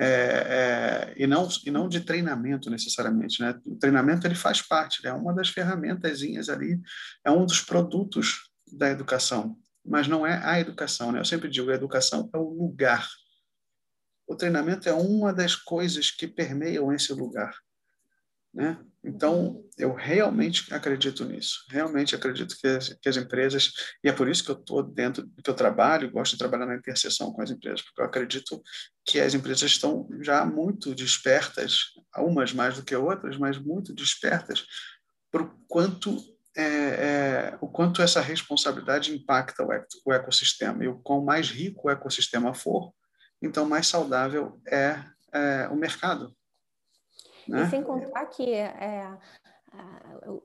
é, 0.00 0.06
é, 0.06 1.14
e, 1.16 1.26
não, 1.26 1.48
e 1.64 1.70
não 1.70 1.88
de 1.88 2.00
treinamento 2.00 2.70
necessariamente. 2.70 3.40
Né? 3.40 3.58
O 3.66 3.76
treinamento 3.76 4.26
ele 4.26 4.36
faz 4.36 4.62
parte, 4.62 5.06
é 5.06 5.12
uma 5.12 5.34
das 5.34 5.48
ferramentazinhas 5.48 6.48
ali, 6.48 6.80
é 7.24 7.30
um 7.30 7.44
dos 7.44 7.60
produtos 7.60 8.48
da 8.72 8.90
educação, 8.90 9.56
mas 9.88 10.06
não 10.06 10.26
é 10.26 10.40
a 10.44 10.60
educação. 10.60 11.10
Né? 11.10 11.20
Eu 11.20 11.24
sempre 11.24 11.48
digo, 11.48 11.70
a 11.70 11.74
educação 11.74 12.28
é 12.32 12.38
o 12.38 12.50
lugar 12.50 13.08
o 14.28 14.36
treinamento 14.36 14.88
é 14.88 14.92
uma 14.92 15.32
das 15.32 15.56
coisas 15.56 16.10
que 16.10 16.28
permeiam 16.28 16.92
esse 16.92 17.12
lugar. 17.14 17.56
Né? 18.52 18.78
Então, 19.02 19.64
eu 19.78 19.94
realmente 19.94 20.72
acredito 20.72 21.24
nisso. 21.24 21.64
Realmente 21.70 22.14
acredito 22.14 22.54
que 22.60 22.66
as, 22.66 22.88
que 23.00 23.08
as 23.08 23.16
empresas, 23.16 23.72
e 24.04 24.08
é 24.08 24.12
por 24.12 24.28
isso 24.28 24.44
que 24.44 24.50
eu 24.50 24.56
estou 24.56 24.82
dentro, 24.82 25.26
que 25.42 25.48
eu 25.48 25.54
trabalho, 25.54 26.10
gosto 26.10 26.32
de 26.32 26.38
trabalhar 26.38 26.66
na 26.66 26.74
interseção 26.74 27.32
com 27.32 27.40
as 27.40 27.50
empresas, 27.50 27.80
porque 27.80 28.02
eu 28.02 28.04
acredito 28.04 28.62
que 29.06 29.18
as 29.18 29.32
empresas 29.32 29.70
estão 29.70 30.06
já 30.20 30.44
muito 30.44 30.94
despertas, 30.94 31.94
umas 32.18 32.52
mais 32.52 32.76
do 32.76 32.82
que 32.82 32.94
outras, 32.94 33.38
mas 33.38 33.56
muito 33.56 33.94
despertas, 33.94 34.66
por 35.30 35.56
quanto 35.66 36.18
é, 36.58 36.62
é, 36.62 37.58
o 37.60 37.68
quanto 37.68 38.02
essa 38.02 38.20
responsabilidade 38.20 39.14
impacta 39.14 39.62
o, 39.62 39.68
o 40.06 40.12
ecossistema. 40.12 40.84
E 40.84 40.88
o 40.88 40.98
quão 40.98 41.24
mais 41.24 41.50
rico 41.50 41.86
o 41.86 41.90
ecossistema 41.90 42.52
for, 42.52 42.92
então 43.40 43.64
mais 43.64 43.86
saudável 43.86 44.60
é, 44.66 44.98
é 45.32 45.68
o 45.68 45.76
mercado. 45.76 46.34
Né? 47.46 47.62
E 47.62 47.70
sem 47.70 47.82
contar 47.82 48.26
que 48.26 48.52
é, 48.52 49.16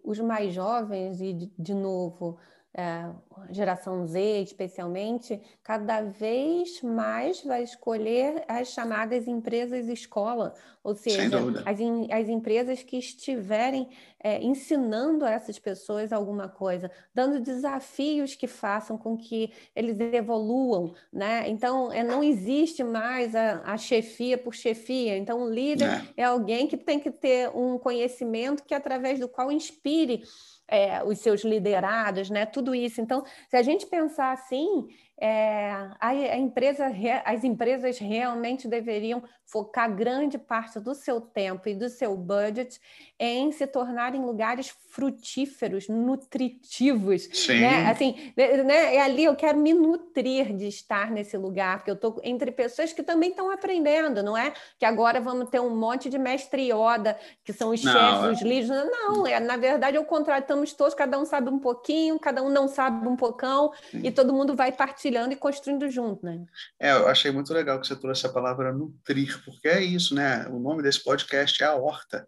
os 0.03 0.19
mais 0.19 0.53
jovens, 0.53 1.19
e 1.19 1.33
de, 1.33 1.51
de 1.57 1.73
novo, 1.73 2.39
é, 2.75 3.07
geração 3.51 4.07
Z 4.07 4.41
especialmente, 4.41 5.39
cada 5.61 6.01
vez 6.01 6.81
mais 6.81 7.43
vai 7.43 7.63
escolher 7.63 8.43
as 8.47 8.69
chamadas 8.69 9.27
empresas 9.27 9.87
escola, 9.87 10.55
ou 10.83 10.95
seja, 10.95 11.37
as, 11.65 11.79
as 12.11 12.29
empresas 12.29 12.81
que 12.81 12.97
estiverem 12.97 13.89
é, 14.19 14.41
ensinando 14.41 15.23
a 15.23 15.31
essas 15.31 15.59
pessoas 15.59 16.11
alguma 16.11 16.47
coisa, 16.49 16.89
dando 17.13 17.39
desafios 17.39 18.35
que 18.35 18.47
façam 18.47 18.97
com 18.97 19.17
que 19.17 19.51
eles 19.75 19.99
evoluam, 19.99 20.95
né? 21.11 21.47
Então, 21.49 21.91
é, 21.91 22.03
não 22.03 22.23
existe 22.23 22.83
mais 22.83 23.35
a, 23.35 23.61
a 23.65 23.77
chefia 23.77 24.37
por 24.37 24.55
chefia. 24.55 25.17
Então, 25.17 25.43
o 25.43 25.49
líder 25.49 25.89
é. 25.89 26.21
é 26.21 26.23
alguém 26.23 26.67
que 26.67 26.77
tem 26.77 26.99
que 26.99 27.11
ter 27.11 27.49
um 27.49 27.77
conhecimento 27.77 28.63
que 28.63 28.73
através 28.73 29.19
do 29.19 29.27
qual 29.27 29.51
inspire 29.51 30.23
é, 30.67 31.03
os 31.03 31.19
seus 31.19 31.43
liderados, 31.43 32.29
né? 32.29 32.45
Tudo 32.45 32.73
isso. 32.73 33.01
Então, 33.01 33.23
se 33.49 33.57
a 33.57 33.61
gente 33.61 33.85
pensar 33.87 34.31
assim, 34.31 34.87
é, 35.19 35.71
a, 35.99 36.09
a 36.09 36.37
empresa, 36.37 36.91
as 37.23 37.43
empresas 37.43 37.99
realmente 37.99 38.67
deveriam 38.67 39.23
focar 39.45 39.93
grande 39.93 40.37
parte 40.37 40.79
do 40.79 40.95
seu 40.95 41.21
tempo 41.21 41.69
e 41.69 41.75
do 41.75 41.87
seu 41.87 42.17
budget 42.17 42.79
em 43.19 43.51
se 43.51 43.67
tornarem 43.67 44.19
lugares 44.19 44.75
frutíferos, 44.89 45.87
nutritivos. 45.87 47.29
Sim. 47.31 47.61
Né? 47.61 47.89
Assim, 47.89 48.33
né, 48.35 48.63
né? 48.63 48.97
ali 48.99 49.23
eu 49.23 49.35
quero 49.35 49.57
me 49.57 49.73
nutrir 49.73 50.55
de 50.55 50.67
estar 50.67 51.11
nesse 51.11 51.37
lugar, 51.37 51.77
porque 51.77 51.91
eu 51.91 51.95
estou 51.95 52.19
entre 52.23 52.51
pessoas 52.51 52.91
que 52.91 53.03
também 53.03 53.29
estão 53.29 53.51
aprendendo, 53.51 54.23
não 54.23 54.37
é? 54.37 54.53
Que 54.77 54.85
agora 54.85 55.21
vamos 55.21 55.49
ter 55.49 55.59
um 55.59 55.75
monte 55.75 56.09
de 56.09 56.17
mestre 56.17 56.71
Yoda, 56.71 57.17
que 57.43 57.53
são 57.53 57.69
os 57.69 57.83
não, 57.83 57.91
chefes, 57.91 58.23
é... 58.23 58.31
os 58.31 58.41
líderes. 58.41 58.69
Não, 58.69 59.25
é, 59.25 59.39
na 59.39 59.57
verdade, 59.57 59.97
é 59.97 59.99
o 59.99 60.05
contrário, 60.05 60.41
estamos 60.41 60.73
todos, 60.73 60.93
cada 60.93 61.19
um 61.19 61.25
sabe 61.25 61.49
um 61.49 61.59
pouquinho, 61.59 62.19
cada 62.19 62.41
um 62.41 62.49
não 62.49 62.67
sabe 62.67 63.07
um 63.07 63.15
pocão, 63.15 63.71
Sim. 63.91 64.01
e 64.03 64.11
todo 64.11 64.33
mundo 64.33 64.55
vai 64.55 64.71
partilhando 65.03 65.33
e 65.33 65.35
construindo 65.35 65.89
junto, 65.89 66.25
né? 66.25 66.45
É, 66.79 66.91
eu 66.91 67.07
achei 67.07 67.29
muito 67.31 67.53
legal 67.53 67.79
que 67.79 67.87
você 67.87 67.95
trouxe 67.95 68.25
a 68.25 68.31
palavra 68.31 68.71
nutrir, 68.71 69.43
porque 69.43 69.67
é 69.67 69.81
isso, 69.81 70.15
né? 70.15 70.47
O 70.47 70.59
nome 70.59 70.81
desse 70.81 71.03
podcast 71.03 71.61
é 71.61 71.65
a 71.65 71.75
horta. 71.75 72.27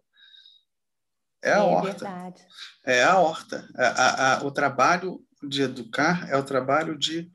É 1.42 1.52
a 1.52 1.56
é 1.56 1.60
horta. 1.60 1.90
Verdade. 1.90 2.46
É 2.84 3.02
a 3.02 3.18
horta. 3.18 3.68
A, 3.74 3.86
a, 3.86 4.34
a, 4.34 4.44
o 4.44 4.50
trabalho 4.50 5.24
de 5.42 5.62
educar 5.62 6.28
é 6.30 6.36
o 6.36 6.44
trabalho 6.44 6.98
de 6.98 7.30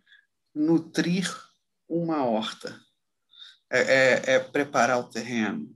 nutrir 0.53 1.27
uma 1.89 2.23
horta. 2.25 2.79
É, 3.71 3.79
é, 3.79 4.35
é 4.35 4.39
preparar 4.39 4.99
o 4.99 5.09
terreno, 5.09 5.73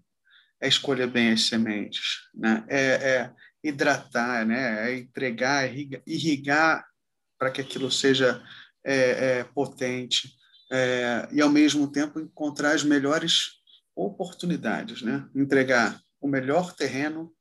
é 0.62 0.68
escolher 0.68 1.08
bem 1.08 1.32
as 1.32 1.48
sementes, 1.48 2.28
né? 2.34 2.66
é, 2.68 2.80
é 2.80 3.34
hidratar, 3.64 4.46
né? 4.46 4.92
é 4.92 4.98
entregar, 4.98 5.66
irrigar, 5.66 6.02
irrigar 6.06 6.86
para 7.40 7.50
que 7.50 7.62
aquilo 7.62 7.90
seja 7.90 8.44
é, 8.86 9.40
é, 9.40 9.44
potente 9.44 10.32
é, 10.72 11.28
e, 11.32 11.42
ao 11.42 11.50
mesmo 11.50 11.92
tempo, 11.92 12.20
encontrar 12.20 12.72
as 12.72 12.84
melhores 12.84 13.62
oportunidades, 13.96 15.02
né? 15.02 15.28
entregar 15.34 16.00
o 16.22 16.28
melhor 16.28 16.74
terreno 16.74 17.34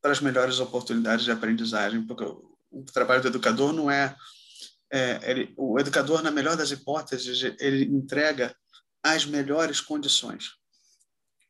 para 0.00 0.12
as 0.12 0.20
melhores 0.20 0.60
oportunidades 0.60 1.24
de 1.24 1.32
aprendizagem, 1.32 2.06
porque 2.06 2.24
o, 2.24 2.84
trabalho 2.92 3.22
do 3.22 3.28
educador 3.28 3.72
não 3.72 3.90
é, 3.90 4.14
é 4.92 5.30
ele, 5.30 5.54
o 5.56 5.78
educador 5.80 6.22
na 6.22 6.30
melhor 6.30 6.56
das 6.56 6.70
hipóteses 6.70 7.54
ele 7.58 7.84
entrega 7.84 8.54
as 9.02 9.24
melhores 9.24 9.80
condições 9.80 10.50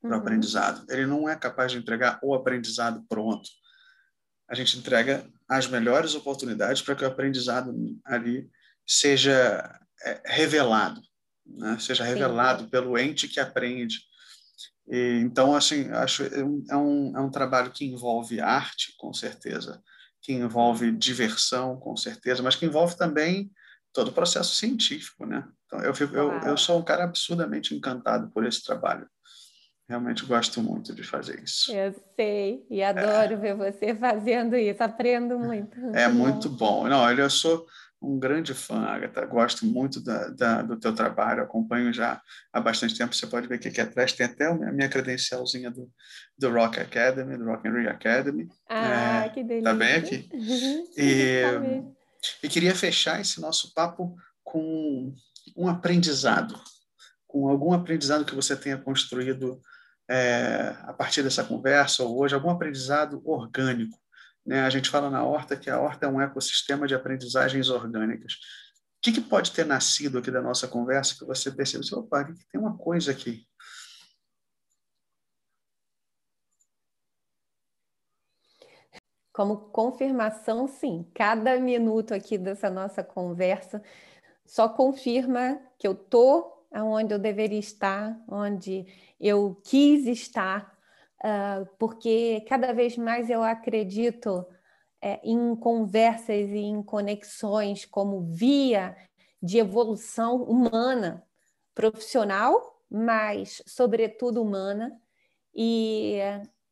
para 0.01 0.11
o 0.11 0.15
uhum. 0.15 0.21
aprendizado. 0.21 0.85
Ele 0.91 1.07
não 1.07 1.29
é 1.29 1.35
capaz 1.35 1.73
de 1.73 1.79
entregar 1.79 2.19
o 2.23 2.35
aprendizado 2.35 3.05
pronto. 3.09 3.49
A 4.49 4.55
gente 4.55 4.79
entrega 4.79 5.27
as 5.49 5.67
melhores 5.67 6.15
oportunidades 6.15 6.83
para 6.83 6.95
que 6.95 7.05
o 7.05 7.09
aprendizado 7.09 7.75
ali 8.05 8.49
seja 8.87 9.79
é, 10.05 10.23
revelado, 10.27 11.01
né? 11.47 11.79
seja 11.79 12.05
revelado 12.05 12.65
Sim. 12.65 12.71
pelo 12.71 12.99
ente 12.99 13.29
que 13.29 13.41
aprende 13.41 13.99
e, 14.87 15.21
então, 15.21 15.55
assim, 15.55 15.91
acho 15.91 16.25
é 16.25 16.45
um, 16.45 16.65
é 16.71 16.77
um, 16.77 17.17
é 17.17 17.21
um 17.21 17.31
trabalho 17.31 17.71
que 17.71 17.85
envolve 17.85 18.41
arte, 18.41 18.95
com 18.99 19.13
certeza, 19.13 19.83
que 20.21 20.33
envolve 20.33 20.93
diversão, 20.93 21.79
com 21.79 21.97
certeza, 21.97 22.43
mas 22.43 22.57
que 22.57 22.67
envolve 22.67 22.97
também 22.97 23.51
todo 23.93 24.09
o 24.09 24.13
processo 24.13 24.55
científico, 24.55 25.25
né? 25.25 25.47
Então, 25.67 25.81
eu, 25.81 25.95
fico, 25.95 26.15
eu, 26.15 26.33
eu 26.41 26.57
sou 26.57 26.79
um 26.79 26.85
cara 26.85 27.05
absurdamente 27.05 27.75
encantado 27.75 28.31
por 28.31 28.45
esse 28.45 28.63
trabalho. 28.63 29.09
Realmente 29.89 30.25
gosto 30.25 30.63
muito 30.63 30.95
de 30.95 31.03
fazer 31.03 31.43
isso. 31.43 31.71
Eu 31.71 31.95
sei, 32.17 32.67
e 32.71 32.83
adoro 32.83 33.35
é. 33.35 33.37
ver 33.37 33.55
você 33.55 33.95
fazendo 33.95 34.57
isso, 34.57 34.83
aprendo 34.83 35.39
muito. 35.39 35.79
É 35.95 36.09
muito 36.09 36.49
bom. 36.49 36.89
Não, 36.89 37.11
eu 37.11 37.31
sou 37.31 37.67
um 38.05 38.19
grande 38.19 38.55
fã, 38.55 38.81
Agatha. 38.85 39.25
Gosto 39.27 39.65
muito 39.67 40.01
da, 40.01 40.29
da, 40.29 40.63
do 40.63 40.79
teu 40.79 40.95
trabalho, 40.95 41.43
acompanho 41.43 41.93
já 41.93 42.21
há 42.53 42.61
bastante 42.61 42.97
tempo. 42.97 43.15
Você 43.15 43.27
pode 43.27 43.49
ver 43.49 43.59
que 43.59 43.69
aqui 43.69 43.81
atrás 43.81 44.13
tem 44.13 44.27
até 44.27 44.47
a 44.47 44.55
minha 44.55 44.89
credencialzinha 44.89 45.71
do, 45.71 45.91
do 46.39 46.51
Rock 46.51 46.79
Academy, 46.81 47.37
do 47.37 47.45
Rock 47.45 47.67
and 47.67 47.73
Roll 47.73 47.89
Academy. 47.89 48.49
Ah, 48.69 49.25
é, 49.25 49.29
que 49.31 49.43
delícia. 49.43 49.71
Tá 49.71 49.75
bem 49.75 49.95
aqui. 49.95 50.29
E, 50.97 51.43
e 52.43 52.49
queria 52.49 52.75
fechar 52.75 53.21
esse 53.21 53.41
nosso 53.41 53.75
papo 53.75 54.15
com 54.43 55.13
um 55.57 55.69
aprendizado, 55.69 56.59
com 57.27 57.49
algum 57.49 57.73
aprendizado 57.73 58.25
que 58.25 58.35
você 58.35 58.57
tenha 58.57 58.79
construído 58.79 59.61
é, 60.09 60.75
a 60.83 60.93
partir 60.93 61.23
dessa 61.23 61.45
conversa 61.45 62.03
ou 62.03 62.19
hoje, 62.19 62.35
algum 62.35 62.51
aprendizado 62.51 63.21
orgânico 63.25 63.99
né? 64.45 64.63
A 64.63 64.71
gente 64.71 64.91
fala 64.91 65.11
na 65.11 65.25
horta 65.25 65.57
que 65.57 65.71
a 65.71 65.81
horta 65.81 66.07
é 66.07 66.09
um 66.09 66.21
ecossistema 66.21 66.87
de 66.87 66.95
aprendizagens 66.95 67.69
orgânicas. 67.69 68.35
O 68.35 69.03
que, 69.03 69.13
que 69.13 69.21
pode 69.21 69.53
ter 69.53 69.65
nascido 69.65 70.19
aqui 70.19 70.31
da 70.31 70.43
nossa 70.43 70.67
conversa 70.69 71.17
que 71.19 71.25
você 71.25 71.51
percebe? 71.51 71.85
Opa, 71.95 72.25
tem 72.51 72.61
uma 72.61 72.77
coisa 72.77 73.11
aqui. 73.11 73.47
Como 79.33 79.57
confirmação, 79.71 80.69
sim. 80.69 81.11
Cada 81.15 81.59
minuto 81.59 82.15
aqui 82.15 82.39
dessa 82.39 82.71
nossa 82.71 83.03
conversa 83.03 83.83
só 84.47 84.69
confirma 84.69 85.61
que 85.79 85.89
eu 85.89 85.93
estou 85.93 86.55
onde 86.83 87.15
eu 87.15 87.19
deveria 87.19 87.59
estar, 87.59 88.19
onde 88.29 88.87
eu 89.21 89.61
quis 89.65 90.07
estar, 90.07 90.74
uh, 91.25 91.67
porque 91.79 92.45
cada 92.47 92.73
vez 92.73 92.97
mais 92.97 93.31
eu 93.31 93.43
acredito 93.43 94.47
é, 95.01 95.21
em 95.25 95.57
conversas 95.57 96.51
e 96.51 96.59
em 96.59 96.83
conexões 96.83 97.85
como 97.85 98.23
via 98.23 98.97
de 99.43 99.59
evolução 99.59 100.43
humana, 100.43 101.27
profissional, 101.75 102.83
mas 102.91 103.63
sobretudo 103.67 104.43
humana. 104.43 104.99
E 105.55 106.19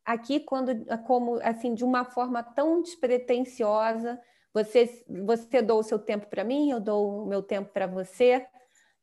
aqui 0.05 0.41
quando 0.41 0.85
como 1.07 1.39
assim 1.43 1.75
de 1.75 1.85
uma 1.85 2.05
forma 2.05 2.43
tão 2.43 2.81
despretensiosa, 2.83 4.21
você 4.53 5.05
você 5.09 5.63
dou 5.63 5.81
o 5.81 5.83
seu 5.83 5.99
tempo 5.99 6.27
para 6.27 6.45
mim, 6.45 6.71
eu 6.71 6.81
dou 6.81 7.25
o 7.25 7.27
meu 7.27 7.43
tempo 7.43 7.71
para 7.73 7.87
você 7.87 8.47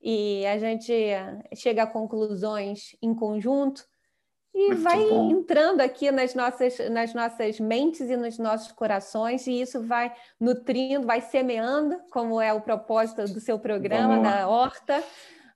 e 0.02 0.46
a 0.46 0.58
gente 0.58 0.94
chega 1.56 1.84
a 1.84 1.88
conclusões 1.88 2.96
em 3.02 3.14
conjunto 3.14 3.88
e 4.54 4.70
Muito 4.70 4.82
vai 4.82 5.06
bom. 5.06 5.32
entrando 5.32 5.82
aqui 5.82 6.12
nas 6.12 6.34
nossas, 6.34 6.78
nas 6.90 7.14
nossas 7.14 7.60
mentes 7.60 8.02
e 8.02 8.18
nos 8.18 8.38
nossos 8.38 8.72
corações, 8.72 9.46
e 9.46 9.62
isso 9.62 9.86
vai 9.86 10.14
nutrindo, 10.40 11.06
vai 11.06 11.22
semeando, 11.22 12.00
como 12.12 12.42
é 12.42 12.52
o 12.52 12.62
propósito 12.62 13.26
do 13.26 13.40
seu 13.40 13.60
programa, 13.60 14.20
da 14.22 14.48
Horta, 14.48 15.04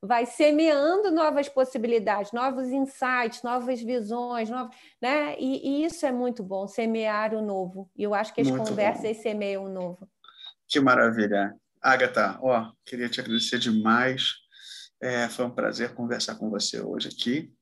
vai 0.02 0.26
semeando 0.26 1.12
novas 1.12 1.50
possibilidades, 1.50 2.32
novos 2.34 2.68
insights, 2.68 3.42
novas 3.42 3.82
visões, 3.82 4.50
novos, 4.50 4.76
né? 5.02 5.36
E, 5.40 5.82
e, 5.82 5.86
isso 5.86 6.06
é 6.06 6.12
muito 6.12 6.44
bom, 6.44 6.68
semear 6.68 7.34
o 7.34 7.42
novo. 7.42 7.90
E 7.96 8.04
eu 8.04 8.14
acho 8.14 8.34
que 8.34 8.42
as 8.42 8.50
muito 8.50 8.70
conversas 8.70 9.18
bom. 9.18 9.24
semeiam 9.24 9.66
o 9.66 9.70
novo. 9.70 10.08
Que 10.68 10.80
maravilha. 10.80 11.56
Agatha, 11.82 12.38
ó, 12.42 12.72
queria 12.86 13.10
te 13.10 13.22
agradecer 13.22 13.60
demais. 13.60 14.34
É, 15.02 15.28
foi 15.30 15.46
um 15.46 15.52
prazer 15.52 15.94
conversar 15.94 16.36
com 16.36 16.50
você 16.50 16.82
hoje 16.82 17.10
aqui. 17.10 17.54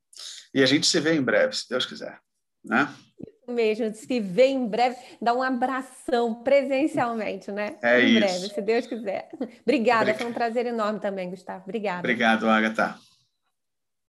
E 0.53 0.61
a 0.61 0.65
gente 0.65 0.85
se 0.85 0.99
vê 0.99 1.13
em 1.13 1.21
breve, 1.21 1.55
se 1.55 1.69
Deus 1.69 1.85
quiser. 1.85 2.19
Né? 2.63 2.87
Isso 3.19 3.51
mesmo, 3.51 3.93
se 3.93 4.19
vê 4.19 4.47
em 4.47 4.67
breve, 4.67 4.97
dá 5.21 5.33
um 5.33 5.41
abração 5.41 6.43
presencialmente, 6.43 7.51
né? 7.51 7.75
É 7.81 8.01
em 8.01 8.09
isso. 8.09 8.19
breve, 8.19 8.53
se 8.53 8.61
Deus 8.61 8.87
quiser. 8.87 9.29
Obrigada, 9.33 10.01
Obrigado. 10.01 10.17
foi 10.17 10.27
um 10.27 10.33
prazer 10.33 10.65
enorme 10.65 10.99
também, 10.99 11.29
Gustavo. 11.29 11.63
Obrigada. 11.63 11.99
Obrigado, 11.99 12.49
Agatha. 12.49 12.95